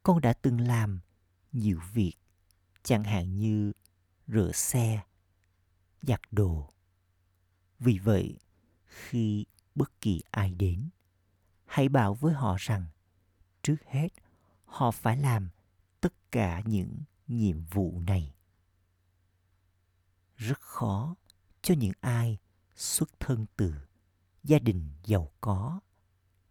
Con 0.02 0.20
đã 0.20 0.32
từng 0.32 0.60
làm 0.60 1.00
nhiều 1.52 1.80
việc, 1.92 2.14
chẳng 2.82 3.04
hạn 3.04 3.38
như 3.38 3.72
rửa 4.26 4.52
xe, 4.52 5.02
giặt 6.02 6.20
đồ. 6.30 6.70
Vì 7.78 7.98
vậy, 7.98 8.38
khi 8.86 9.44
bất 9.74 10.00
kỳ 10.00 10.22
ai 10.30 10.54
đến, 10.54 10.88
hãy 11.66 11.88
bảo 11.88 12.14
với 12.14 12.34
họ 12.34 12.56
rằng 12.58 12.86
trước 13.62 13.76
hết 13.86 14.08
họ 14.64 14.90
phải 14.90 15.16
làm 15.16 15.48
tất 16.00 16.14
cả 16.30 16.62
những 16.66 16.98
nhiệm 17.28 17.64
vụ 17.64 18.00
này 18.06 18.34
rất 20.36 20.60
khó 20.60 21.16
cho 21.62 21.74
những 21.74 21.92
ai 22.00 22.38
xuất 22.76 23.20
thân 23.20 23.46
từ 23.56 23.74
gia 24.44 24.58
đình 24.58 24.90
giàu 25.04 25.32
có 25.40 25.80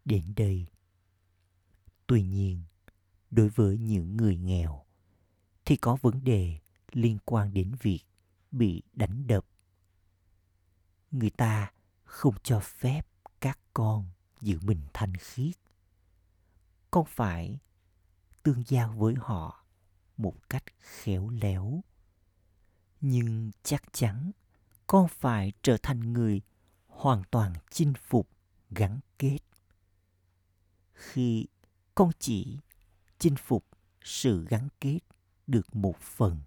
đến 0.05 0.33
đây 0.35 0.65
tuy 2.07 2.23
nhiên 2.23 2.63
đối 3.31 3.49
với 3.49 3.77
những 3.77 4.17
người 4.17 4.37
nghèo 4.37 4.85
thì 5.65 5.75
có 5.75 5.97
vấn 6.01 6.23
đề 6.23 6.59
liên 6.91 7.17
quan 7.25 7.53
đến 7.53 7.71
việc 7.81 8.01
bị 8.51 8.83
đánh 8.93 9.27
đập. 9.27 9.45
Người 11.11 11.29
ta 11.29 11.71
không 12.03 12.35
cho 12.43 12.59
phép 12.59 13.07
các 13.39 13.59
con 13.73 14.09
giữ 14.41 14.59
mình 14.61 14.81
thanh 14.93 15.13
khiết. 15.17 15.55
Con 16.91 17.05
phải 17.05 17.59
tương 18.43 18.63
giao 18.67 18.91
với 18.91 19.15
họ 19.17 19.65
một 20.17 20.49
cách 20.49 20.63
khéo 20.79 21.29
léo. 21.29 21.83
Nhưng 23.01 23.51
chắc 23.63 23.83
chắn 23.91 24.31
con 24.87 25.07
phải 25.07 25.53
trở 25.61 25.77
thành 25.83 26.13
người 26.13 26.41
hoàn 26.87 27.23
toàn 27.31 27.53
chinh 27.69 27.93
phục, 28.07 28.29
gắn 28.69 28.99
kết. 29.17 29.39
Khi 30.93 31.47
con 31.95 32.11
chỉ 32.19 32.57
chinh 33.19 33.35
phục 33.35 33.65
sự 34.01 34.45
gắn 34.49 34.67
kết 34.79 34.99
được 35.47 35.75
một 35.75 35.97
phần 35.99 36.41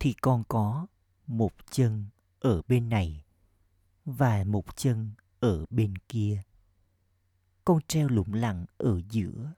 thì 0.00 0.14
con 0.22 0.44
có 0.48 0.86
một 1.26 1.52
chân 1.70 2.06
ở 2.40 2.62
bên 2.68 2.88
này 2.88 3.24
và 4.04 4.44
một 4.44 4.76
chân 4.76 5.10
ở 5.40 5.66
bên 5.70 5.98
kia. 5.98 6.42
Con 7.64 7.80
treo 7.88 8.08
lủng 8.08 8.34
lẳng 8.34 8.66
ở 8.78 9.00
giữa. 9.10 9.52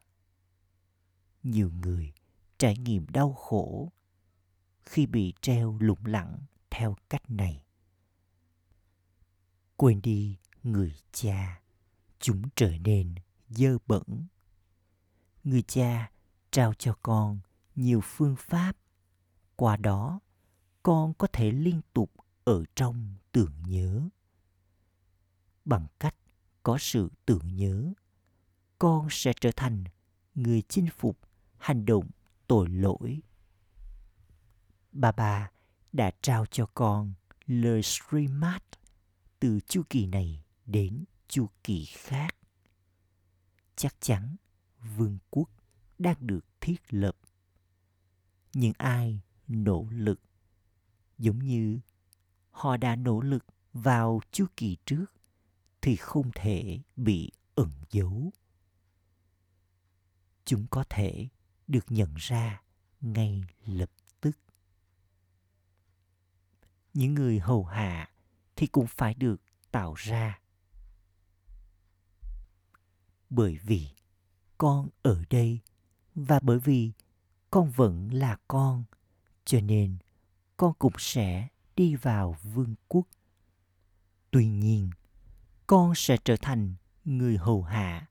Nhiều 1.43 1.71
người 1.71 2.13
trải 2.59 2.77
nghiệm 2.77 3.07
đau 3.09 3.33
khổ 3.33 3.93
khi 4.87 5.07
bị 5.07 5.33
treo 5.41 5.77
lủng 5.81 6.07
lẳng 6.07 6.39
theo 6.71 6.97
cách 7.11 7.31
này. 7.31 7.63
Quên 9.77 10.03
đi 10.03 10.37
người 10.63 10.95
cha, 11.13 11.61
chúng 12.19 12.43
trở 12.55 12.73
nên 12.79 13.15
dơ 13.49 13.79
bẩn. 13.87 14.27
Người 15.45 15.63
cha 15.63 16.11
trao 16.51 16.75
cho 16.75 16.95
con 17.03 17.39
nhiều 17.75 18.01
phương 18.05 18.37
pháp, 18.39 18.73
qua 19.57 19.77
đó 19.77 20.21
con 20.83 21.15
có 21.15 21.27
thể 21.33 21.51
liên 21.51 21.81
tục 21.93 22.13
ở 22.45 22.65
trong 22.77 23.15
tưởng 23.33 23.53
nhớ. 23.67 24.09
Bằng 25.65 25.87
cách 26.01 26.15
có 26.63 26.79
sự 26.81 27.11
tưởng 27.27 27.57
nhớ, 27.57 27.93
con 28.79 29.09
sẽ 29.11 29.33
trở 29.41 29.51
thành 29.57 29.85
người 30.35 30.63
chinh 30.69 30.89
phục 30.97 31.19
hành 31.59 31.87
động 31.87 32.11
tội 32.47 32.69
lỗi. 32.69 33.21
Bà 34.93 35.13
bà 35.13 35.51
đã 35.93 36.11
trao 36.23 36.47
cho 36.47 36.67
con 36.75 37.13
lời 37.47 37.83
streamat 37.83 38.63
từ 39.41 39.61
chu 39.61 39.83
kỳ 39.91 40.07
này 40.07 40.45
đến 40.67 41.05
chu 41.29 41.49
kỳ 41.65 41.85
khác. 41.85 42.37
Chắc 43.77 43.95
chắn 44.01 44.37
vương 44.97 45.19
quốc 45.31 45.51
đang 45.99 46.27
được 46.27 46.45
thiết 46.61 46.81
lập. 46.91 47.17
Những 48.53 48.73
ai 48.79 49.21
nỗ 49.49 49.87
lực 49.91 50.21
giống 51.19 51.39
như 51.39 51.81
họ 52.51 52.77
đã 52.77 52.97
nỗ 52.97 53.21
lực 53.21 53.45
vào 53.73 54.21
chu 54.33 54.47
kỳ 54.57 54.77
trước 54.87 55.07
thì 55.83 55.97
không 55.97 56.31
thể 56.35 56.81
bị 56.97 57.33
ẩn 57.55 57.71
giấu. 57.91 58.33
Chúng 60.45 60.67
có 60.71 60.85
thể 60.91 61.29
được 61.67 61.85
nhận 61.89 62.15
ra 62.17 62.63
ngay 63.01 63.45
lập 63.65 63.91
tức. 64.21 64.39
Những 66.95 67.15
người 67.15 67.39
hầu 67.39 67.65
hạ 67.65 68.11
thì 68.57 68.67
cũng 68.67 68.87
phải 68.87 69.15
được 69.15 69.43
tạo 69.71 69.95
ra. 69.95 70.41
Bởi 73.31 73.59
vì 73.63 73.89
con 74.59 74.89
ở 75.03 75.23
đây 75.31 75.61
và 76.15 76.41
bởi 76.43 76.59
vì 76.59 76.93
con 77.51 77.71
vẫn 77.71 78.11
là 78.13 78.37
con, 78.49 78.85
cho 79.45 79.61
nên 79.61 79.99
con 80.59 80.75
cũng 80.79 80.93
sẽ 80.99 81.49
đi 81.77 81.97
vào 81.97 82.37
vương 82.43 82.75
quốc. 82.89 83.07
Tuy 84.31 84.49
nhiên, 84.49 84.91
con 85.67 85.93
sẽ 85.95 86.17
trở 86.25 86.37
thành 86.37 86.75
người 87.05 87.37
hầu 87.37 87.63
hạ 87.63 88.09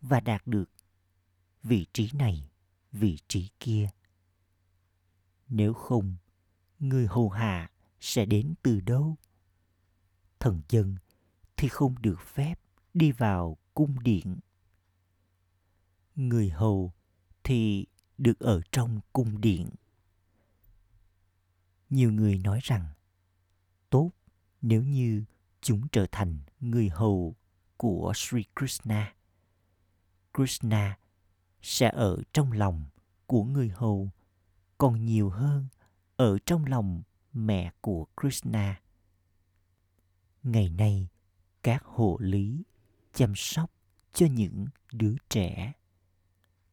và 0.00 0.20
đạt 0.20 0.46
được 0.46 0.70
vị 1.62 1.86
trí 1.92 2.10
này, 2.12 2.50
vị 2.92 3.18
trí 3.28 3.50
kia. 3.60 3.90
Nếu 5.48 5.74
không, 5.74 6.16
người 6.78 7.06
hầu 7.06 7.30
hạ 7.30 7.70
sẽ 8.00 8.26
đến 8.26 8.54
từ 8.62 8.80
đâu? 8.80 9.16
Thần 10.40 10.62
dân 10.68 10.96
thì 11.56 11.68
không 11.68 11.94
được 12.02 12.20
phép 12.20 12.60
đi 12.94 13.12
vào 13.12 13.56
cung 13.74 14.02
điện. 14.02 14.38
Người 16.16 16.50
hầu 16.50 16.92
thì 17.44 17.86
được 18.18 18.38
ở 18.38 18.60
trong 18.72 19.00
cung 19.12 19.40
điện 19.40 19.68
nhiều 21.92 22.12
người 22.12 22.38
nói 22.38 22.60
rằng 22.62 22.88
tốt 23.90 24.10
nếu 24.62 24.82
như 24.82 25.24
chúng 25.60 25.88
trở 25.88 26.06
thành 26.12 26.38
người 26.60 26.88
hầu 26.88 27.36
của 27.76 28.12
Sri 28.16 28.44
Krishna. 28.56 29.14
Krishna 30.34 30.98
sẽ 31.62 31.90
ở 31.94 32.22
trong 32.32 32.52
lòng 32.52 32.84
của 33.26 33.44
người 33.44 33.68
hầu 33.68 34.10
còn 34.78 35.04
nhiều 35.04 35.30
hơn 35.30 35.66
ở 36.16 36.38
trong 36.46 36.66
lòng 36.66 37.02
mẹ 37.32 37.72
của 37.80 38.06
Krishna. 38.20 38.80
Ngày 40.42 40.68
nay, 40.68 41.08
các 41.62 41.84
hộ 41.84 42.16
lý 42.20 42.62
chăm 43.14 43.32
sóc 43.36 43.70
cho 44.12 44.26
những 44.26 44.66
đứa 44.92 45.14
trẻ. 45.30 45.72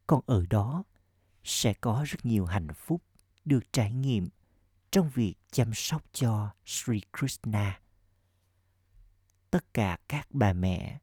Còn 0.08 0.22
ở 0.26 0.46
đó 0.50 0.84
sẽ 1.44 1.74
có 1.74 2.04
rất 2.08 2.26
nhiều 2.26 2.46
hạnh 2.46 2.68
phúc 2.76 3.02
được 3.46 3.74
trải 3.74 3.94
nghiệm 3.94 4.30
trong 4.92 5.10
việc 5.10 5.36
chăm 5.52 5.74
sóc 5.74 6.04
cho 6.14 6.50
Sri 6.66 7.02
Krishna. 7.18 7.82
Tất 9.52 9.74
cả 9.74 9.98
các 10.08 10.28
bà 10.30 10.54
mẹ 10.54 11.00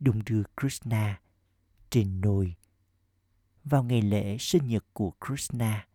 đung 0.00 0.24
đưa 0.24 0.42
Krishna 0.60 1.20
trên 1.90 2.20
nồi 2.20 2.54
vào 3.64 3.82
ngày 3.82 4.02
lễ 4.02 4.36
sinh 4.40 4.66
nhật 4.66 4.84
của 4.92 5.12
Krishna, 5.26 5.86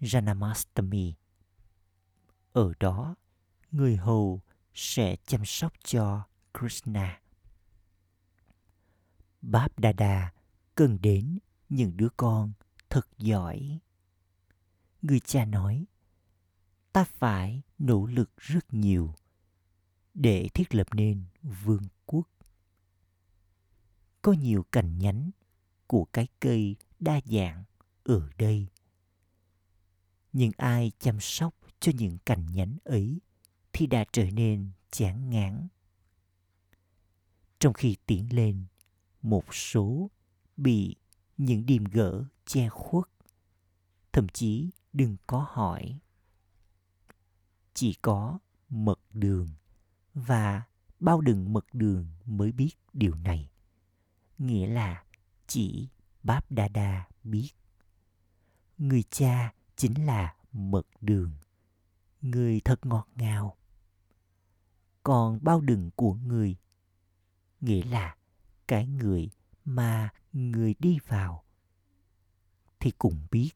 Janamastami. 0.00 1.12
Ở 2.52 2.72
đó, 2.80 3.14
người 3.70 3.96
hầu 3.96 4.40
sẽ 4.74 5.16
chăm 5.26 5.44
sóc 5.44 5.72
cho 5.84 6.26
Krishna. 6.58 7.20
Báp 9.42 9.72
Dada 9.82 10.32
cần 10.74 10.98
đến 11.02 11.38
những 11.68 11.96
đứa 11.96 12.08
con 12.16 12.52
thật 12.90 13.08
giỏi. 13.18 13.78
Người 15.02 15.20
cha 15.20 15.44
nói, 15.44 15.86
ta 16.96 17.04
phải 17.04 17.62
nỗ 17.78 18.06
lực 18.06 18.36
rất 18.36 18.74
nhiều 18.74 19.14
để 20.14 20.48
thiết 20.54 20.74
lập 20.74 20.86
nên 20.94 21.24
vương 21.42 21.82
quốc. 22.06 22.28
Có 24.22 24.32
nhiều 24.32 24.66
cành 24.72 24.98
nhánh 24.98 25.30
của 25.86 26.04
cái 26.04 26.28
cây 26.40 26.76
đa 27.00 27.20
dạng 27.24 27.64
ở 28.04 28.30
đây. 28.38 28.66
Nhưng 30.32 30.52
ai 30.56 30.92
chăm 30.98 31.20
sóc 31.20 31.54
cho 31.80 31.92
những 31.94 32.18
cành 32.26 32.46
nhánh 32.46 32.76
ấy 32.84 33.20
thì 33.72 33.86
đã 33.86 34.04
trở 34.12 34.30
nên 34.30 34.70
chán 34.90 35.30
ngán. 35.30 35.68
Trong 37.58 37.72
khi 37.72 37.96
tiến 38.06 38.36
lên, 38.36 38.64
một 39.22 39.54
số 39.54 40.10
bị 40.56 40.96
những 41.36 41.66
điềm 41.66 41.84
gỡ 41.84 42.24
che 42.46 42.68
khuất, 42.68 43.04
thậm 44.12 44.28
chí 44.28 44.70
đừng 44.92 45.16
có 45.26 45.46
hỏi. 45.50 45.98
Chỉ 47.76 47.94
có 48.02 48.38
mật 48.68 49.00
đường 49.12 49.48
và 50.14 50.62
bao 51.00 51.20
đựng 51.20 51.52
mật 51.52 51.66
đường 51.72 52.06
mới 52.24 52.52
biết 52.52 52.70
điều 52.92 53.14
này. 53.14 53.50
Nghĩa 54.38 54.66
là 54.66 55.04
chỉ 55.46 55.88
Báp 56.22 56.50
Đa 56.50 56.68
Đa 56.68 57.08
biết. 57.24 57.50
người 58.78 59.02
cha 59.02 59.54
chính 59.76 60.06
là 60.06 60.36
mật 60.52 60.86
đường 61.00 61.32
người 62.22 62.60
thật 62.60 62.86
ngọt 62.86 63.08
ngào 63.14 63.56
còn 65.02 65.38
bao 65.42 65.60
đựng 65.60 65.90
của 65.96 66.14
người, 66.14 66.56
nghĩa 67.60 67.84
là 67.84 68.16
cái 68.68 68.86
người 68.86 69.30
mà 69.64 70.10
người 70.32 70.74
đi 70.78 70.98
vào 71.06 71.44
thì 72.80 72.90
cũng 72.90 73.26
biết 73.30 73.50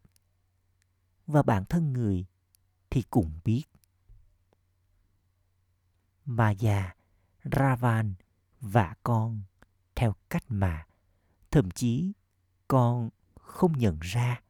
và 1.27 1.43
bản 1.43 1.65
thân 1.65 1.93
người 1.93 2.27
thì 2.91 3.03
cũng 3.03 3.41
biết 3.45 3.63
mà 6.31 6.51
già 6.51 6.95
ravan 7.45 8.15
và 8.61 8.95
con 9.03 9.43
theo 9.95 10.15
cách 10.29 10.45
mà 10.49 10.87
thậm 11.51 11.71
chí 11.71 12.13
con 12.69 13.11
không 13.35 13.79
nhận 13.79 13.99
ra. 14.01 14.41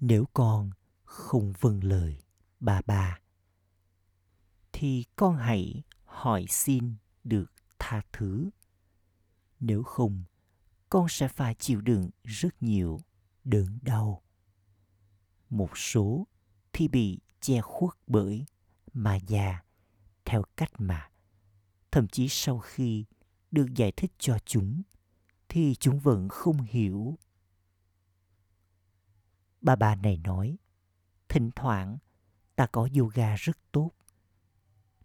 Nếu 0.00 0.24
con 0.32 0.70
không 1.04 1.52
vâng 1.60 1.84
lời 1.84 2.22
bà 2.60 2.80
bà, 2.86 3.18
thì 4.72 5.04
con 5.16 5.36
hãy 5.36 5.82
hỏi 6.04 6.46
xin 6.48 6.96
được 7.24 7.52
tha 7.78 8.02
thứ. 8.12 8.50
Nếu 9.60 9.82
không, 9.82 10.24
con 10.90 11.08
sẽ 11.08 11.28
phải 11.28 11.54
chịu 11.54 11.80
đựng 11.80 12.10
rất 12.24 12.62
nhiều 12.62 13.00
đớn 13.44 13.78
đau. 13.82 14.22
Một 15.50 15.78
số 15.78 16.26
thì 16.72 16.88
bị 16.88 17.20
che 17.40 17.60
khuất 17.60 17.94
bởi 18.06 18.46
mà 18.92 19.16
già 19.16 19.62
theo 20.28 20.42
cách 20.56 20.72
mà. 20.78 21.10
Thậm 21.90 22.08
chí 22.08 22.28
sau 22.28 22.58
khi 22.58 23.04
được 23.50 23.66
giải 23.74 23.92
thích 23.92 24.12
cho 24.18 24.38
chúng, 24.44 24.82
thì 25.48 25.74
chúng 25.74 25.98
vẫn 25.98 26.28
không 26.28 26.62
hiểu. 26.62 27.18
Bà 29.60 29.76
bà 29.76 29.94
này 29.94 30.18
nói, 30.18 30.56
thỉnh 31.28 31.50
thoảng 31.56 31.98
ta 32.56 32.66
có 32.66 32.88
yoga 32.98 33.34
rất 33.36 33.58
tốt. 33.72 33.90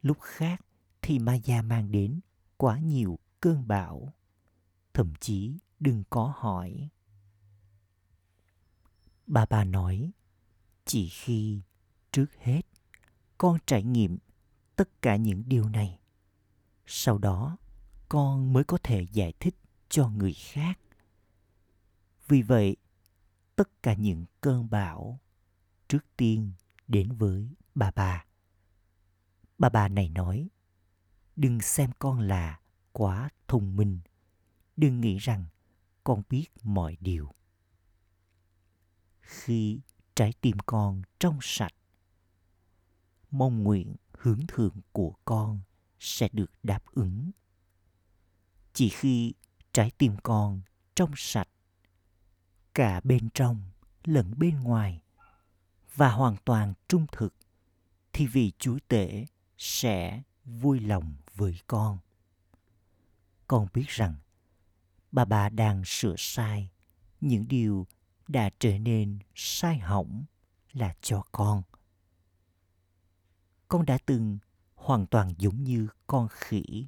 Lúc 0.01 0.17
khác 0.21 0.61
thì 1.01 1.19
maya 1.19 1.61
mang 1.61 1.91
đến 1.91 2.19
quá 2.57 2.79
nhiều 2.79 3.19
cơn 3.39 3.67
bão. 3.67 4.13
Thậm 4.93 5.13
chí 5.19 5.57
đừng 5.79 6.03
có 6.09 6.33
hỏi. 6.37 6.89
Bà 9.27 9.45
bà 9.45 9.63
nói, 9.63 10.11
chỉ 10.85 11.09
khi 11.09 11.61
trước 12.11 12.33
hết 12.39 12.61
con 13.37 13.57
trải 13.65 13.83
nghiệm 13.83 14.17
tất 14.83 15.01
cả 15.01 15.15
những 15.15 15.43
điều 15.45 15.69
này. 15.69 15.99
Sau 16.85 17.17
đó, 17.17 17.57
con 18.09 18.53
mới 18.53 18.63
có 18.63 18.77
thể 18.83 19.05
giải 19.11 19.33
thích 19.39 19.55
cho 19.89 20.09
người 20.09 20.33
khác. 20.33 20.79
Vì 22.27 22.41
vậy, 22.41 22.75
tất 23.55 23.83
cả 23.83 23.93
những 23.93 24.25
cơn 24.41 24.69
bão 24.69 25.19
trước 25.87 26.05
tiên 26.17 26.51
đến 26.87 27.11
với 27.11 27.49
bà 27.75 27.91
bà. 27.95 28.25
Bà 29.57 29.69
bà 29.69 29.87
này 29.87 30.09
nói, 30.09 30.49
đừng 31.35 31.61
xem 31.61 31.89
con 31.99 32.19
là 32.19 32.59
quá 32.91 33.29
thông 33.47 33.75
minh. 33.75 33.99
Đừng 34.77 35.01
nghĩ 35.01 35.17
rằng 35.17 35.45
con 36.03 36.23
biết 36.29 36.47
mọi 36.63 36.97
điều. 36.99 37.31
Khi 39.21 39.79
trái 40.15 40.33
tim 40.41 40.57
con 40.65 41.01
trong 41.19 41.39
sạch, 41.41 41.73
mong 43.31 43.63
nguyện 43.63 43.95
hướng 44.17 44.47
thượng 44.47 44.75
của 44.91 45.13
con 45.25 45.59
sẽ 45.99 46.29
được 46.31 46.51
đáp 46.63 46.83
ứng. 46.91 47.31
Chỉ 48.73 48.89
khi 48.89 49.33
trái 49.71 49.91
tim 49.97 50.15
con 50.23 50.61
trong 50.95 51.11
sạch, 51.15 51.47
cả 52.73 53.01
bên 53.03 53.29
trong 53.33 53.61
lẫn 54.03 54.33
bên 54.37 54.59
ngoài 54.59 55.01
và 55.95 56.11
hoàn 56.11 56.35
toàn 56.45 56.73
trung 56.87 57.05
thực, 57.11 57.33
thì 58.13 58.27
vị 58.27 58.51
chúa 58.59 58.77
tể 58.87 59.25
sẽ 59.57 60.21
vui 60.45 60.79
lòng 60.79 61.15
với 61.35 61.59
con. 61.67 61.97
Con 63.47 63.67
biết 63.73 63.87
rằng 63.87 64.15
bà 65.11 65.25
bà 65.25 65.49
đang 65.49 65.85
sửa 65.85 66.15
sai 66.17 66.69
những 67.21 67.47
điều 67.47 67.87
đã 68.27 68.49
trở 68.59 68.77
nên 68.77 69.19
sai 69.35 69.77
hỏng 69.77 70.25
là 70.73 70.95
cho 71.01 71.23
con 71.31 71.63
con 73.73 73.85
đã 73.85 73.97
từng 74.05 74.37
hoàn 74.75 75.05
toàn 75.05 75.33
giống 75.37 75.63
như 75.63 75.87
con 76.07 76.27
khỉ. 76.31 76.87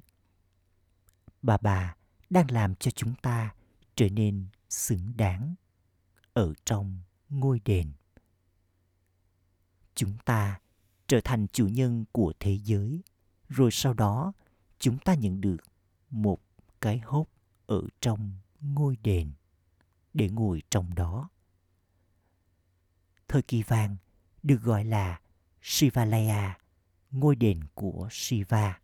Bà 1.42 1.56
bà 1.56 1.96
đang 2.30 2.50
làm 2.50 2.74
cho 2.74 2.90
chúng 2.90 3.14
ta 3.22 3.54
trở 3.94 4.08
nên 4.08 4.46
xứng 4.68 5.12
đáng 5.16 5.54
ở 6.32 6.54
trong 6.64 6.98
ngôi 7.28 7.60
đền. 7.64 7.92
Chúng 9.94 10.18
ta 10.24 10.60
trở 11.06 11.20
thành 11.24 11.46
chủ 11.52 11.68
nhân 11.68 12.04
của 12.12 12.32
thế 12.40 12.58
giới 12.64 13.02
rồi 13.48 13.70
sau 13.72 13.94
đó 13.94 14.32
chúng 14.78 14.98
ta 14.98 15.14
nhận 15.14 15.40
được 15.40 15.56
một 16.10 16.40
cái 16.80 16.98
hốc 16.98 17.28
ở 17.66 17.82
trong 18.00 18.32
ngôi 18.60 18.96
đền 19.02 19.32
để 20.14 20.28
ngồi 20.28 20.62
trong 20.70 20.94
đó. 20.94 21.28
Thời 23.28 23.42
kỳ 23.42 23.62
vàng 23.62 23.96
được 24.42 24.62
gọi 24.62 24.84
là 24.84 25.20
Shivalaya, 25.62 26.58
ngôi 27.16 27.36
đền 27.36 27.60
của 27.74 28.08
Shiva. 28.10 28.80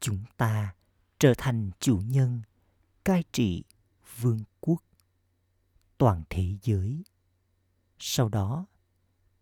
Chúng 0.00 0.24
ta 0.36 0.74
trở 1.18 1.34
thành 1.38 1.70
chủ 1.80 2.00
nhân 2.06 2.42
cai 3.04 3.24
trị 3.32 3.64
vương 4.20 4.40
quốc 4.60 4.82
toàn 5.98 6.22
thế 6.30 6.56
giới. 6.62 7.02
Sau 7.98 8.28
đó, 8.28 8.66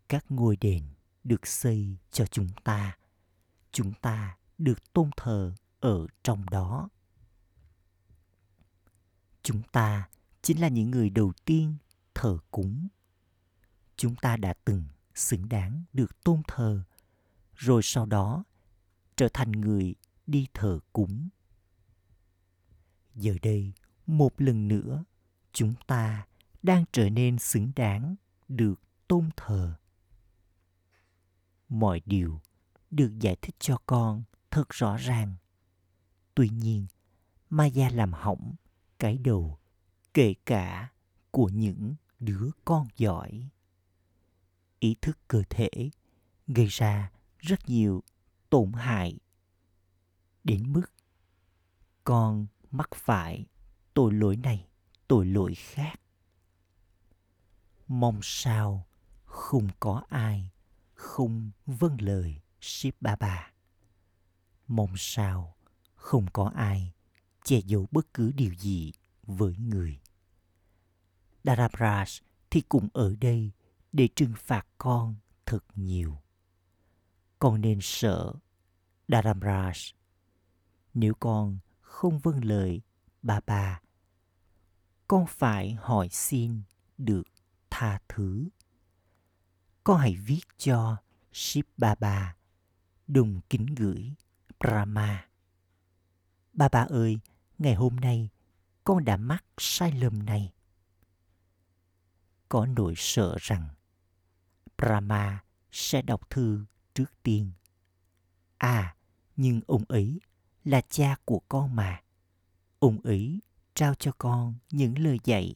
các 0.09 0.25
ngôi 0.29 0.55
đền 0.55 0.83
được 1.23 1.47
xây 1.47 1.97
cho 2.11 2.25
chúng 2.25 2.49
ta. 2.63 2.97
Chúng 3.71 3.93
ta 3.93 4.37
được 4.57 4.93
tôn 4.93 5.09
thờ 5.17 5.53
ở 5.79 6.07
trong 6.23 6.49
đó. 6.49 6.89
Chúng 9.43 9.61
ta 9.71 10.09
chính 10.41 10.61
là 10.61 10.67
những 10.67 10.91
người 10.91 11.09
đầu 11.09 11.33
tiên 11.45 11.75
thờ 12.13 12.37
cúng. 12.51 12.87
Chúng 13.95 14.15
ta 14.15 14.37
đã 14.37 14.53
từng 14.65 14.83
xứng 15.15 15.49
đáng 15.49 15.83
được 15.93 16.23
tôn 16.23 16.41
thờ, 16.47 16.83
rồi 17.55 17.81
sau 17.83 18.05
đó 18.05 18.43
trở 19.15 19.27
thành 19.33 19.51
người 19.51 19.95
đi 20.27 20.47
thờ 20.53 20.79
cúng. 20.93 21.29
Giờ 23.15 23.35
đây, 23.41 23.73
một 24.07 24.41
lần 24.41 24.67
nữa, 24.67 25.03
chúng 25.53 25.73
ta 25.87 26.27
đang 26.63 26.85
trở 26.91 27.09
nên 27.09 27.39
xứng 27.39 27.71
đáng 27.75 28.15
được 28.47 28.81
tôn 29.07 29.29
thờ. 29.37 29.75
Mọi 31.69 32.01
điều 32.05 32.41
được 32.91 33.19
giải 33.19 33.37
thích 33.41 33.55
cho 33.59 33.77
con 33.85 34.23
thật 34.51 34.69
rõ 34.69 34.97
ràng. 34.97 35.35
Tuy 36.35 36.49
nhiên 36.49 36.87
maya 37.49 37.89
làm 37.89 38.13
hỏng 38.13 38.55
cái 38.99 39.17
đầu 39.17 39.59
kể 40.13 40.33
cả 40.45 40.91
của 41.31 41.49
những 41.49 41.95
đứa 42.19 42.49
con 42.65 42.87
giỏi. 42.97 43.49
Ý 44.79 44.95
thức 45.01 45.17
cơ 45.27 45.43
thể 45.49 45.69
gây 46.47 46.65
ra 46.65 47.11
rất 47.45 47.69
nhiều 47.69 48.03
tổn 48.49 48.73
hại 48.73 49.19
đến 50.43 50.73
mức 50.73 50.85
con 52.03 52.47
mắc 52.71 52.89
phải 52.95 53.45
tội 53.93 54.13
lỗi 54.13 54.35
này, 54.35 54.67
tội 55.07 55.25
lỗi 55.25 55.55
khác. 55.55 56.01
Mong 57.87 58.19
sao 58.23 58.87
không 59.25 59.67
có 59.79 60.03
ai 60.09 60.51
không 60.93 61.51
vâng 61.65 61.97
lời 62.01 62.41
ship 62.61 63.01
ba 63.01 63.15
bà 63.15 63.51
mong 64.67 64.93
sao 64.97 65.55
không 65.95 66.25
có 66.33 66.51
ai 66.55 66.93
che 67.43 67.59
giấu 67.59 67.87
bất 67.91 68.13
cứ 68.13 68.31
điều 68.31 68.53
gì 68.53 68.91
với 69.23 69.55
người. 69.57 69.99
Darabraj 71.43 72.21
thì 72.49 72.61
cũng 72.61 72.87
ở 72.93 73.15
đây 73.15 73.51
để 73.91 74.07
trừng 74.15 74.33
phạt 74.37 74.67
con 74.77 75.15
thật 75.45 75.63
nhiều. 75.75 76.21
Con 77.45 77.61
nên 77.61 77.79
sợ 77.81 78.33
Dharamraj 79.07 79.93
Nếu 80.93 81.13
con 81.19 81.57
không 81.81 82.19
vâng 82.19 82.45
lời 82.45 82.81
bà 83.21 83.39
bà, 83.45 83.81
con 85.07 85.25
phải 85.27 85.73
hỏi 85.73 86.09
xin 86.09 86.61
được 86.97 87.23
tha 87.69 87.99
thứ. 88.09 88.49
Con 89.83 89.97
hãy 89.97 90.15
viết 90.15 90.41
cho 90.57 90.97
Ship 91.33 91.65
Baba 91.77 92.35
đùng 93.07 93.41
kính 93.49 93.65
gửi 93.65 94.13
Brahma. 94.59 95.27
Bà 96.53 96.69
bà 96.69 96.81
ơi, 96.81 97.19
ngày 97.57 97.75
hôm 97.75 97.95
nay 97.95 98.29
con 98.83 99.05
đã 99.05 99.17
mắc 99.17 99.45
sai 99.57 99.91
lầm 99.91 100.25
này. 100.25 100.53
Có 102.49 102.65
nỗi 102.65 102.93
sợ 102.97 103.35
rằng 103.39 103.69
Brahma 104.77 105.43
sẽ 105.71 106.01
đọc 106.01 106.29
thư 106.29 106.65
trước 106.95 107.23
tiên. 107.23 107.51
À, 108.57 108.95
nhưng 109.35 109.61
ông 109.67 109.83
ấy 109.87 110.19
là 110.63 110.81
cha 110.81 111.15
của 111.25 111.41
con 111.49 111.75
mà. 111.75 112.01
Ông 112.79 112.99
ấy 113.03 113.39
trao 113.75 113.95
cho 113.95 114.11
con 114.17 114.53
những 114.71 114.97
lời 114.99 115.19
dạy 115.23 115.55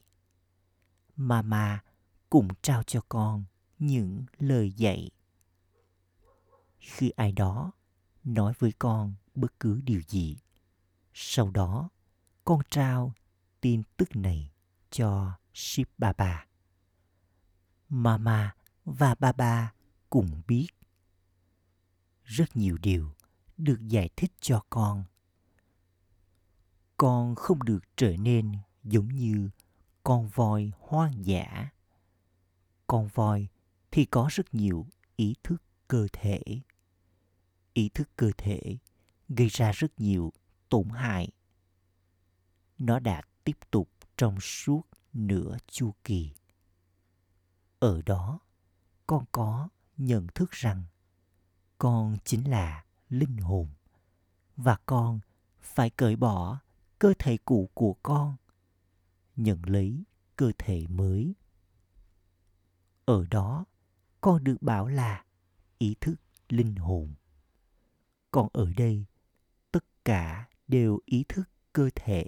mama 1.16 1.82
cũng 2.30 2.48
trao 2.62 2.82
cho 2.82 3.00
con 3.08 3.44
những 3.78 4.24
lời 4.38 4.72
dạy 4.72 5.10
khi 6.78 7.10
ai 7.10 7.32
đó 7.32 7.72
nói 8.24 8.52
với 8.58 8.72
con 8.78 9.14
bất 9.34 9.60
cứ 9.60 9.80
điều 9.84 10.02
gì 10.08 10.36
sau 11.14 11.50
đó 11.50 11.88
con 12.44 12.60
trao 12.70 13.12
tin 13.60 13.82
tức 13.96 14.16
này 14.16 14.52
cho 14.90 15.32
ship 15.54 15.98
baba 15.98 16.46
mama 17.88 18.54
và 18.84 19.14
baba 19.14 19.72
cùng 20.10 20.42
biết 20.46 20.68
rất 22.30 22.56
nhiều 22.56 22.78
điều 22.82 23.14
được 23.56 23.78
giải 23.88 24.10
thích 24.16 24.32
cho 24.40 24.64
con. 24.70 25.04
Con 26.96 27.34
không 27.34 27.62
được 27.62 27.80
trở 27.96 28.16
nên 28.16 28.52
giống 28.84 29.08
như 29.08 29.50
con 30.02 30.28
voi 30.28 30.70
hoang 30.78 31.26
dã. 31.26 31.68
Con 32.86 33.08
voi 33.14 33.48
thì 33.90 34.04
có 34.04 34.28
rất 34.30 34.54
nhiều 34.54 34.86
ý 35.16 35.34
thức 35.42 35.62
cơ 35.88 36.06
thể. 36.12 36.40
Ý 37.72 37.88
thức 37.88 38.08
cơ 38.16 38.30
thể 38.38 38.76
gây 39.28 39.48
ra 39.48 39.72
rất 39.72 40.00
nhiều 40.00 40.32
tổn 40.68 40.88
hại. 40.88 41.28
Nó 42.78 42.98
đã 42.98 43.22
tiếp 43.44 43.58
tục 43.70 43.90
trong 44.16 44.40
suốt 44.40 44.82
nửa 45.12 45.56
chu 45.70 45.94
kỳ. 46.04 46.32
Ở 47.78 48.02
đó, 48.02 48.40
con 49.06 49.24
có 49.32 49.68
nhận 49.96 50.26
thức 50.34 50.50
rằng 50.50 50.84
con 51.80 52.16
chính 52.24 52.50
là 52.50 52.84
linh 53.08 53.36
hồn. 53.36 53.68
Và 54.56 54.76
con 54.86 55.20
phải 55.60 55.90
cởi 55.90 56.16
bỏ 56.16 56.60
cơ 56.98 57.14
thể 57.18 57.36
cũ 57.44 57.70
của 57.74 57.96
con, 58.02 58.36
nhận 59.36 59.62
lấy 59.66 60.04
cơ 60.36 60.52
thể 60.58 60.86
mới. 60.88 61.34
Ở 63.04 63.26
đó, 63.30 63.64
con 64.20 64.44
được 64.44 64.56
bảo 64.60 64.88
là 64.88 65.24
ý 65.78 65.94
thức 66.00 66.14
linh 66.48 66.76
hồn. 66.76 67.14
Còn 68.30 68.48
ở 68.52 68.72
đây, 68.76 69.04
tất 69.72 69.84
cả 70.04 70.48
đều 70.68 70.98
ý 71.04 71.24
thức 71.28 71.50
cơ 71.72 71.90
thể. 71.94 72.24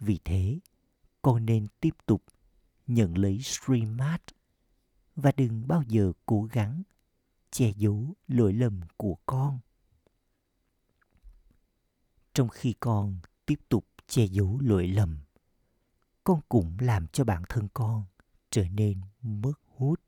Vì 0.00 0.18
thế, 0.24 0.58
con 1.22 1.46
nên 1.46 1.66
tiếp 1.80 1.94
tục 2.06 2.24
nhận 2.86 3.18
lấy 3.18 3.38
streamat 3.42 4.22
và 5.16 5.32
đừng 5.36 5.68
bao 5.68 5.82
giờ 5.88 6.12
cố 6.26 6.48
gắng 6.52 6.82
che 7.52 7.72
giấu 7.76 8.14
lỗi 8.28 8.52
lầm 8.52 8.80
của 8.96 9.16
con. 9.26 9.58
Trong 12.34 12.48
khi 12.48 12.74
con 12.80 13.18
tiếp 13.46 13.60
tục 13.68 13.86
che 14.06 14.24
giấu 14.24 14.58
lỗi 14.60 14.88
lầm, 14.88 15.18
con 16.24 16.40
cũng 16.48 16.76
làm 16.80 17.06
cho 17.06 17.24
bản 17.24 17.42
thân 17.48 17.68
con 17.74 18.04
trở 18.50 18.64
nên 18.68 19.00
mất 19.22 19.52
hút 19.66 20.00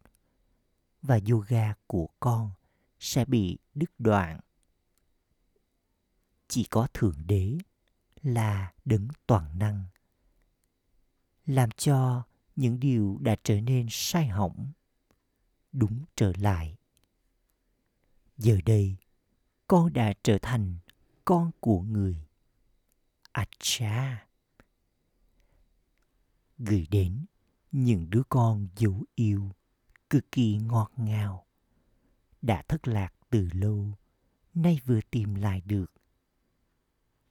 và 1.03 1.21
yoga 1.31 1.75
của 1.87 2.09
con 2.21 2.51
sẽ 2.99 3.25
bị 3.25 3.59
đứt 3.75 3.91
đoạn. 3.99 4.41
Chỉ 6.49 6.65
có 6.65 6.89
thượng 6.95 7.27
đế 7.27 7.59
là 8.23 8.73
đấng 8.85 9.09
toàn 9.27 9.59
năng, 9.59 9.85
làm 11.47 11.71
cho 11.71 12.23
những 12.57 12.81
điều 12.81 13.19
đã 13.21 13.37
trở 13.43 13.61
nên 13.61 13.87
sai 13.91 14.29
hỏng 14.29 14.73
đúng 15.73 16.05
trở 16.17 16.33
lại 16.37 16.77
giờ 18.37 18.59
đây, 18.67 18.97
con 19.69 19.93
đã 19.93 20.15
trở 20.23 20.39
thành 20.43 20.79
con 21.25 21.51
của 21.61 21.81
người 21.81 22.27
acha. 23.33 24.27
Gửi 26.59 26.87
đến 26.91 27.27
những 27.73 28.11
đứa 28.11 28.23
con 28.29 28.69
dấu 28.77 29.05
yêu 29.15 29.51
cực 30.11 30.33
kỳ 30.33 30.57
ngọt 30.57 30.93
ngào, 30.97 31.47
đã 32.43 32.63
thất 32.69 32.89
lạc 32.89 33.15
từ 33.31 33.49
lâu, 33.53 33.95
nay 34.55 34.81
vừa 34.85 35.01
tìm 35.11 35.35
lại 35.35 35.61
được. 35.61 35.93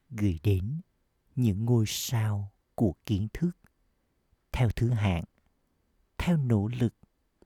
Gửi 0.10 0.40
đến 0.44 0.82
những 1.36 1.66
ngôi 1.66 1.86
sao 1.88 2.52
của 2.76 2.94
kiến 3.06 3.28
thức. 3.34 3.52
Theo 4.52 4.70
thứ 4.76 4.90
hạng, 4.90 5.24
theo 6.18 6.38
nỗ 6.38 6.68
lực 6.68 6.96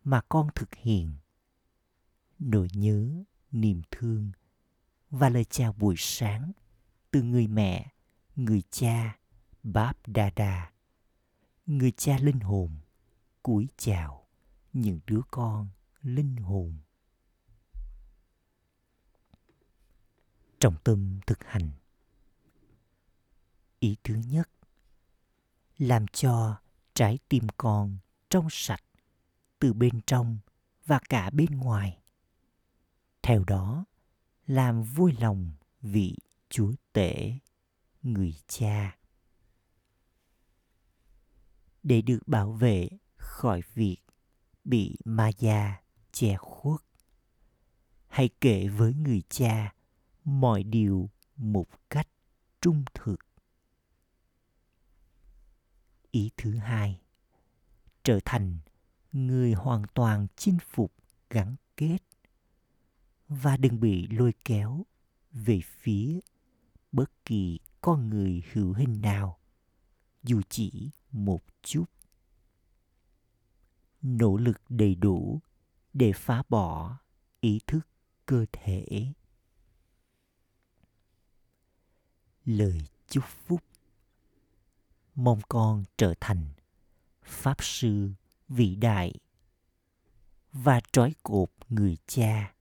mà 0.04 0.22
con 0.30 0.50
thực 0.56 0.76
hiện. 0.76 1.16
Nỗi 2.40 2.68
nhớ 2.74 3.24
niềm 3.52 3.82
thương 3.92 4.32
và 5.10 5.30
lời 5.30 5.46
chào 5.46 5.74
buổi 5.74 5.96
sáng 5.98 6.52
từ 7.12 7.22
người 7.22 7.48
mẹ, 7.48 7.92
người 8.36 8.62
cha, 8.72 9.18
báp 9.64 10.08
đa 10.08 10.32
đa, 10.36 10.72
người 11.66 11.92
cha 11.92 12.18
linh 12.18 12.40
hồn 12.40 12.78
cúi 13.44 13.68
chào 13.78 14.28
những 14.74 15.00
đứa 15.08 15.22
con 15.32 15.68
linh 16.02 16.36
hồn. 16.36 16.78
Trọng 20.60 20.76
tâm 20.84 21.20
thực 21.28 21.44
hành. 21.44 21.70
Ý 23.80 23.96
thứ 24.04 24.16
nhất, 24.16 24.50
làm 25.78 26.08
cho 26.08 26.62
trái 26.94 27.20
tim 27.30 27.48
con 27.58 27.98
trong 28.30 28.48
sạch 28.52 28.84
từ 29.60 29.74
bên 29.74 30.02
trong 30.08 30.38
và 30.86 31.00
cả 31.10 31.30
bên 31.30 31.52
ngoài 31.52 32.02
theo 33.28 33.44
đó, 33.48 33.86
làm 34.46 34.84
vui 34.84 35.14
lòng 35.20 35.52
vị 35.82 36.18
chúa 36.50 36.74
tể, 36.94 37.34
người 38.02 38.36
cha. 38.48 38.98
Để 41.84 42.02
được 42.02 42.20
bảo 42.28 42.52
vệ 42.52 42.90
khỏi 43.16 43.62
việc 43.74 43.98
bị 44.64 44.98
ma 45.06 45.30
gia 45.40 45.82
che 46.12 46.38
khuất, 46.38 46.82
hãy 48.08 48.30
kể 48.42 48.68
với 48.68 48.94
người 48.94 49.22
cha 49.30 49.74
mọi 50.24 50.64
điều 50.64 51.10
một 51.36 51.68
cách 51.90 52.08
trung 52.62 52.84
thực. 52.94 53.20
Ý 56.12 56.32
thứ 56.38 56.56
hai, 56.58 57.02
trở 58.04 58.20
thành 58.26 58.60
người 59.12 59.54
hoàn 59.54 59.84
toàn 59.94 60.28
chinh 60.36 60.58
phục 60.70 60.94
gắn 61.30 61.56
kết 61.78 61.98
và 63.28 63.58
đừng 63.58 63.80
bị 63.80 64.08
lôi 64.08 64.34
kéo 64.46 64.86
về 65.32 65.62
phía 65.66 66.20
bất 66.92 67.26
kỳ 67.26 67.60
con 67.82 68.10
người 68.10 68.44
hữu 68.54 68.74
hình 68.74 69.02
nào. 69.02 69.40
Dù 70.24 70.42
chỉ 70.50 70.92
một 71.12 71.44
chút. 71.62 71.86
Nỗ 74.02 74.38
lực 74.38 74.62
đầy 74.70 74.96
đủ 74.96 75.40
để 75.94 76.14
phá 76.14 76.44
bỏ 76.50 76.98
ý 77.40 77.60
thức 77.68 77.88
cơ 78.26 78.46
thể. 78.52 79.14
Lời 82.46 82.82
chúc 83.08 83.24
phúc. 83.26 83.64
Mong 85.16 85.42
con 85.50 85.84
trở 85.98 86.14
thành 86.20 86.50
pháp 87.24 87.64
sư 87.64 88.12
vĩ 88.48 88.76
đại 88.76 89.14
và 90.54 90.82
trói 90.92 91.14
cột 91.24 91.50
người 91.70 91.98
cha 92.08 92.57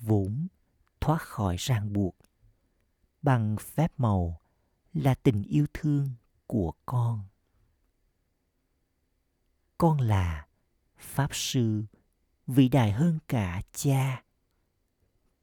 vốn 0.00 0.46
thoát 1.00 1.22
khỏi 1.22 1.56
ràng 1.58 1.92
buộc. 1.92 2.16
Bằng 3.22 3.56
phép 3.60 3.92
màu 3.96 4.40
là 4.92 5.14
tình 5.14 5.42
yêu 5.42 5.66
thương 5.74 6.10
của 6.46 6.72
con. 6.86 7.24
Con 9.78 10.00
là 10.00 10.46
pháp 10.98 11.28
sư, 11.32 11.84
vĩ 12.46 12.68
đại 12.68 12.92
hơn 12.92 13.18
cả 13.28 13.62
cha. 13.72 14.24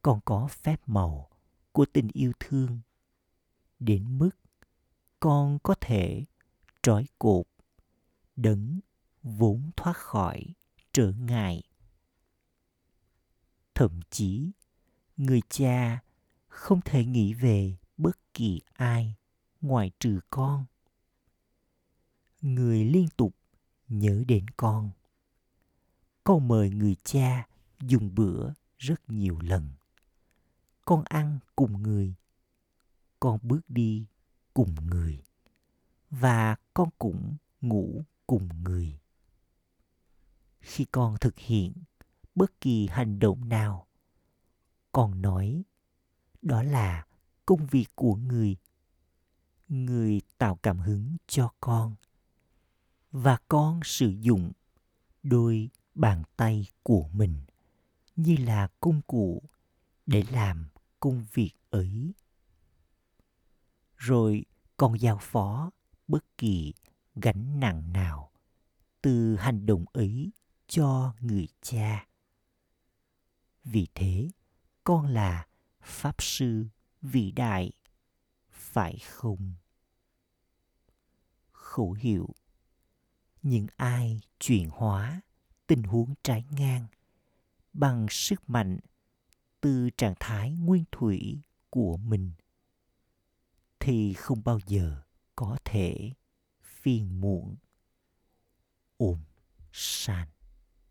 Con 0.02 0.20
có 0.26 0.48
phép 0.48 0.82
màu 0.86 1.30
của 1.72 1.86
tình 1.94 2.08
yêu 2.14 2.32
thương. 2.40 2.80
Đến 3.80 4.18
mức 4.18 4.32
con 5.20 5.60
có 5.64 5.76
thể 5.82 6.26
trói 6.82 7.06
cột, 7.20 7.46
đấng 8.36 8.80
vốn 9.24 9.72
thoát 9.76 9.98
khỏi 9.98 10.54
trở 10.92 11.12
ngại. 11.12 11.64
Thậm 13.76 14.00
chí 14.10 14.52
người 15.18 15.42
cha 15.50 16.00
không 16.48 16.82
thể 16.82 17.06
nghĩ 17.06 17.34
về 17.34 17.76
bất 17.98 18.34
kỳ 18.34 18.62
ai 18.74 19.16
ngoài 19.62 19.92
trừ 20.00 20.20
con. 20.30 20.66
Người 22.42 22.86
liên 22.86 23.08
tục 23.18 23.36
nhớ 23.88 24.24
đến 24.28 24.46
con. 24.58 24.92
Con 26.24 26.48
mời 26.48 26.70
người 26.70 26.96
cha 27.04 27.48
dùng 27.80 28.16
bữa 28.16 28.54
rất 28.78 29.10
nhiều 29.10 29.40
lần. 29.42 29.70
Con 30.86 31.04
ăn 31.04 31.40
cùng 31.56 31.84
người, 31.84 32.16
con 33.20 33.40
bước 33.44 33.62
đi 33.68 34.06
cùng 34.54 34.76
người, 34.86 35.24
và 36.10 36.56
con 36.74 36.90
cũng 36.98 37.36
ngủ 37.62 38.04
cùng 38.28 38.50
người. 38.64 39.00
Khi 40.60 40.86
con 40.86 41.18
thực 41.22 41.38
hiện 41.38 41.74
bất 42.36 42.62
kỳ 42.62 42.88
hành 42.88 43.20
động 43.20 43.50
nào 43.50 43.87
con 44.98 45.22
nói, 45.22 45.64
đó 46.42 46.64
là 46.64 47.06
công 47.46 47.66
việc 47.66 47.86
của 47.96 48.16
người. 48.16 48.58
Người 49.68 50.22
tạo 50.38 50.56
cảm 50.56 50.80
hứng 50.80 51.18
cho 51.28 51.54
con. 51.60 51.96
Và 53.12 53.38
con 53.48 53.80
sử 53.84 54.16
dụng 54.22 54.52
đôi 55.24 55.70
bàn 55.96 56.24
tay 56.38 56.68
của 56.84 57.08
mình 57.14 57.36
như 58.16 58.36
là 58.40 58.68
công 58.80 59.02
cụ 59.08 59.44
để 60.06 60.24
làm 60.32 60.68
công 61.00 61.26
việc 61.34 61.54
ấy. 61.70 62.14
Rồi 63.96 64.46
con 64.78 65.00
giao 65.00 65.18
phó 65.22 65.72
bất 66.08 66.38
kỳ 66.38 66.74
gánh 67.16 67.60
nặng 67.60 67.94
nào 67.94 68.32
từ 69.02 69.36
hành 69.36 69.66
động 69.66 69.86
ấy 69.94 70.32
cho 70.68 71.14
người 71.22 71.48
cha. 71.62 72.08
Vì 73.64 73.88
thế 73.96 74.30
con 74.88 75.08
là 75.08 75.48
pháp 75.82 76.16
sư 76.20 76.66
vĩ 77.02 77.32
đại, 77.32 77.72
phải 78.50 78.98
không? 78.98 79.54
Khẩu 81.52 81.92
hiệu, 81.92 82.30
những 83.42 83.68
ai 83.76 84.20
chuyển 84.40 84.70
hóa 84.70 85.22
tình 85.68 85.84
huống 85.84 86.14
trái 86.24 86.46
ngang 86.52 86.88
bằng 87.74 88.08
sức 88.10 88.50
mạnh 88.50 88.80
từ 89.62 89.90
trạng 89.98 90.14
thái 90.20 90.52
nguyên 90.52 90.84
thủy 90.92 91.42
của 91.70 91.98
mình 91.98 92.32
thì 93.80 94.14
không 94.14 94.44
bao 94.44 94.60
giờ 94.68 95.02
có 95.36 95.58
thể 95.66 96.12
phiền 96.62 97.22
muộn. 97.22 97.56
Ôm 98.98 99.20
san 99.72 100.28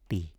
ti. 0.08 0.35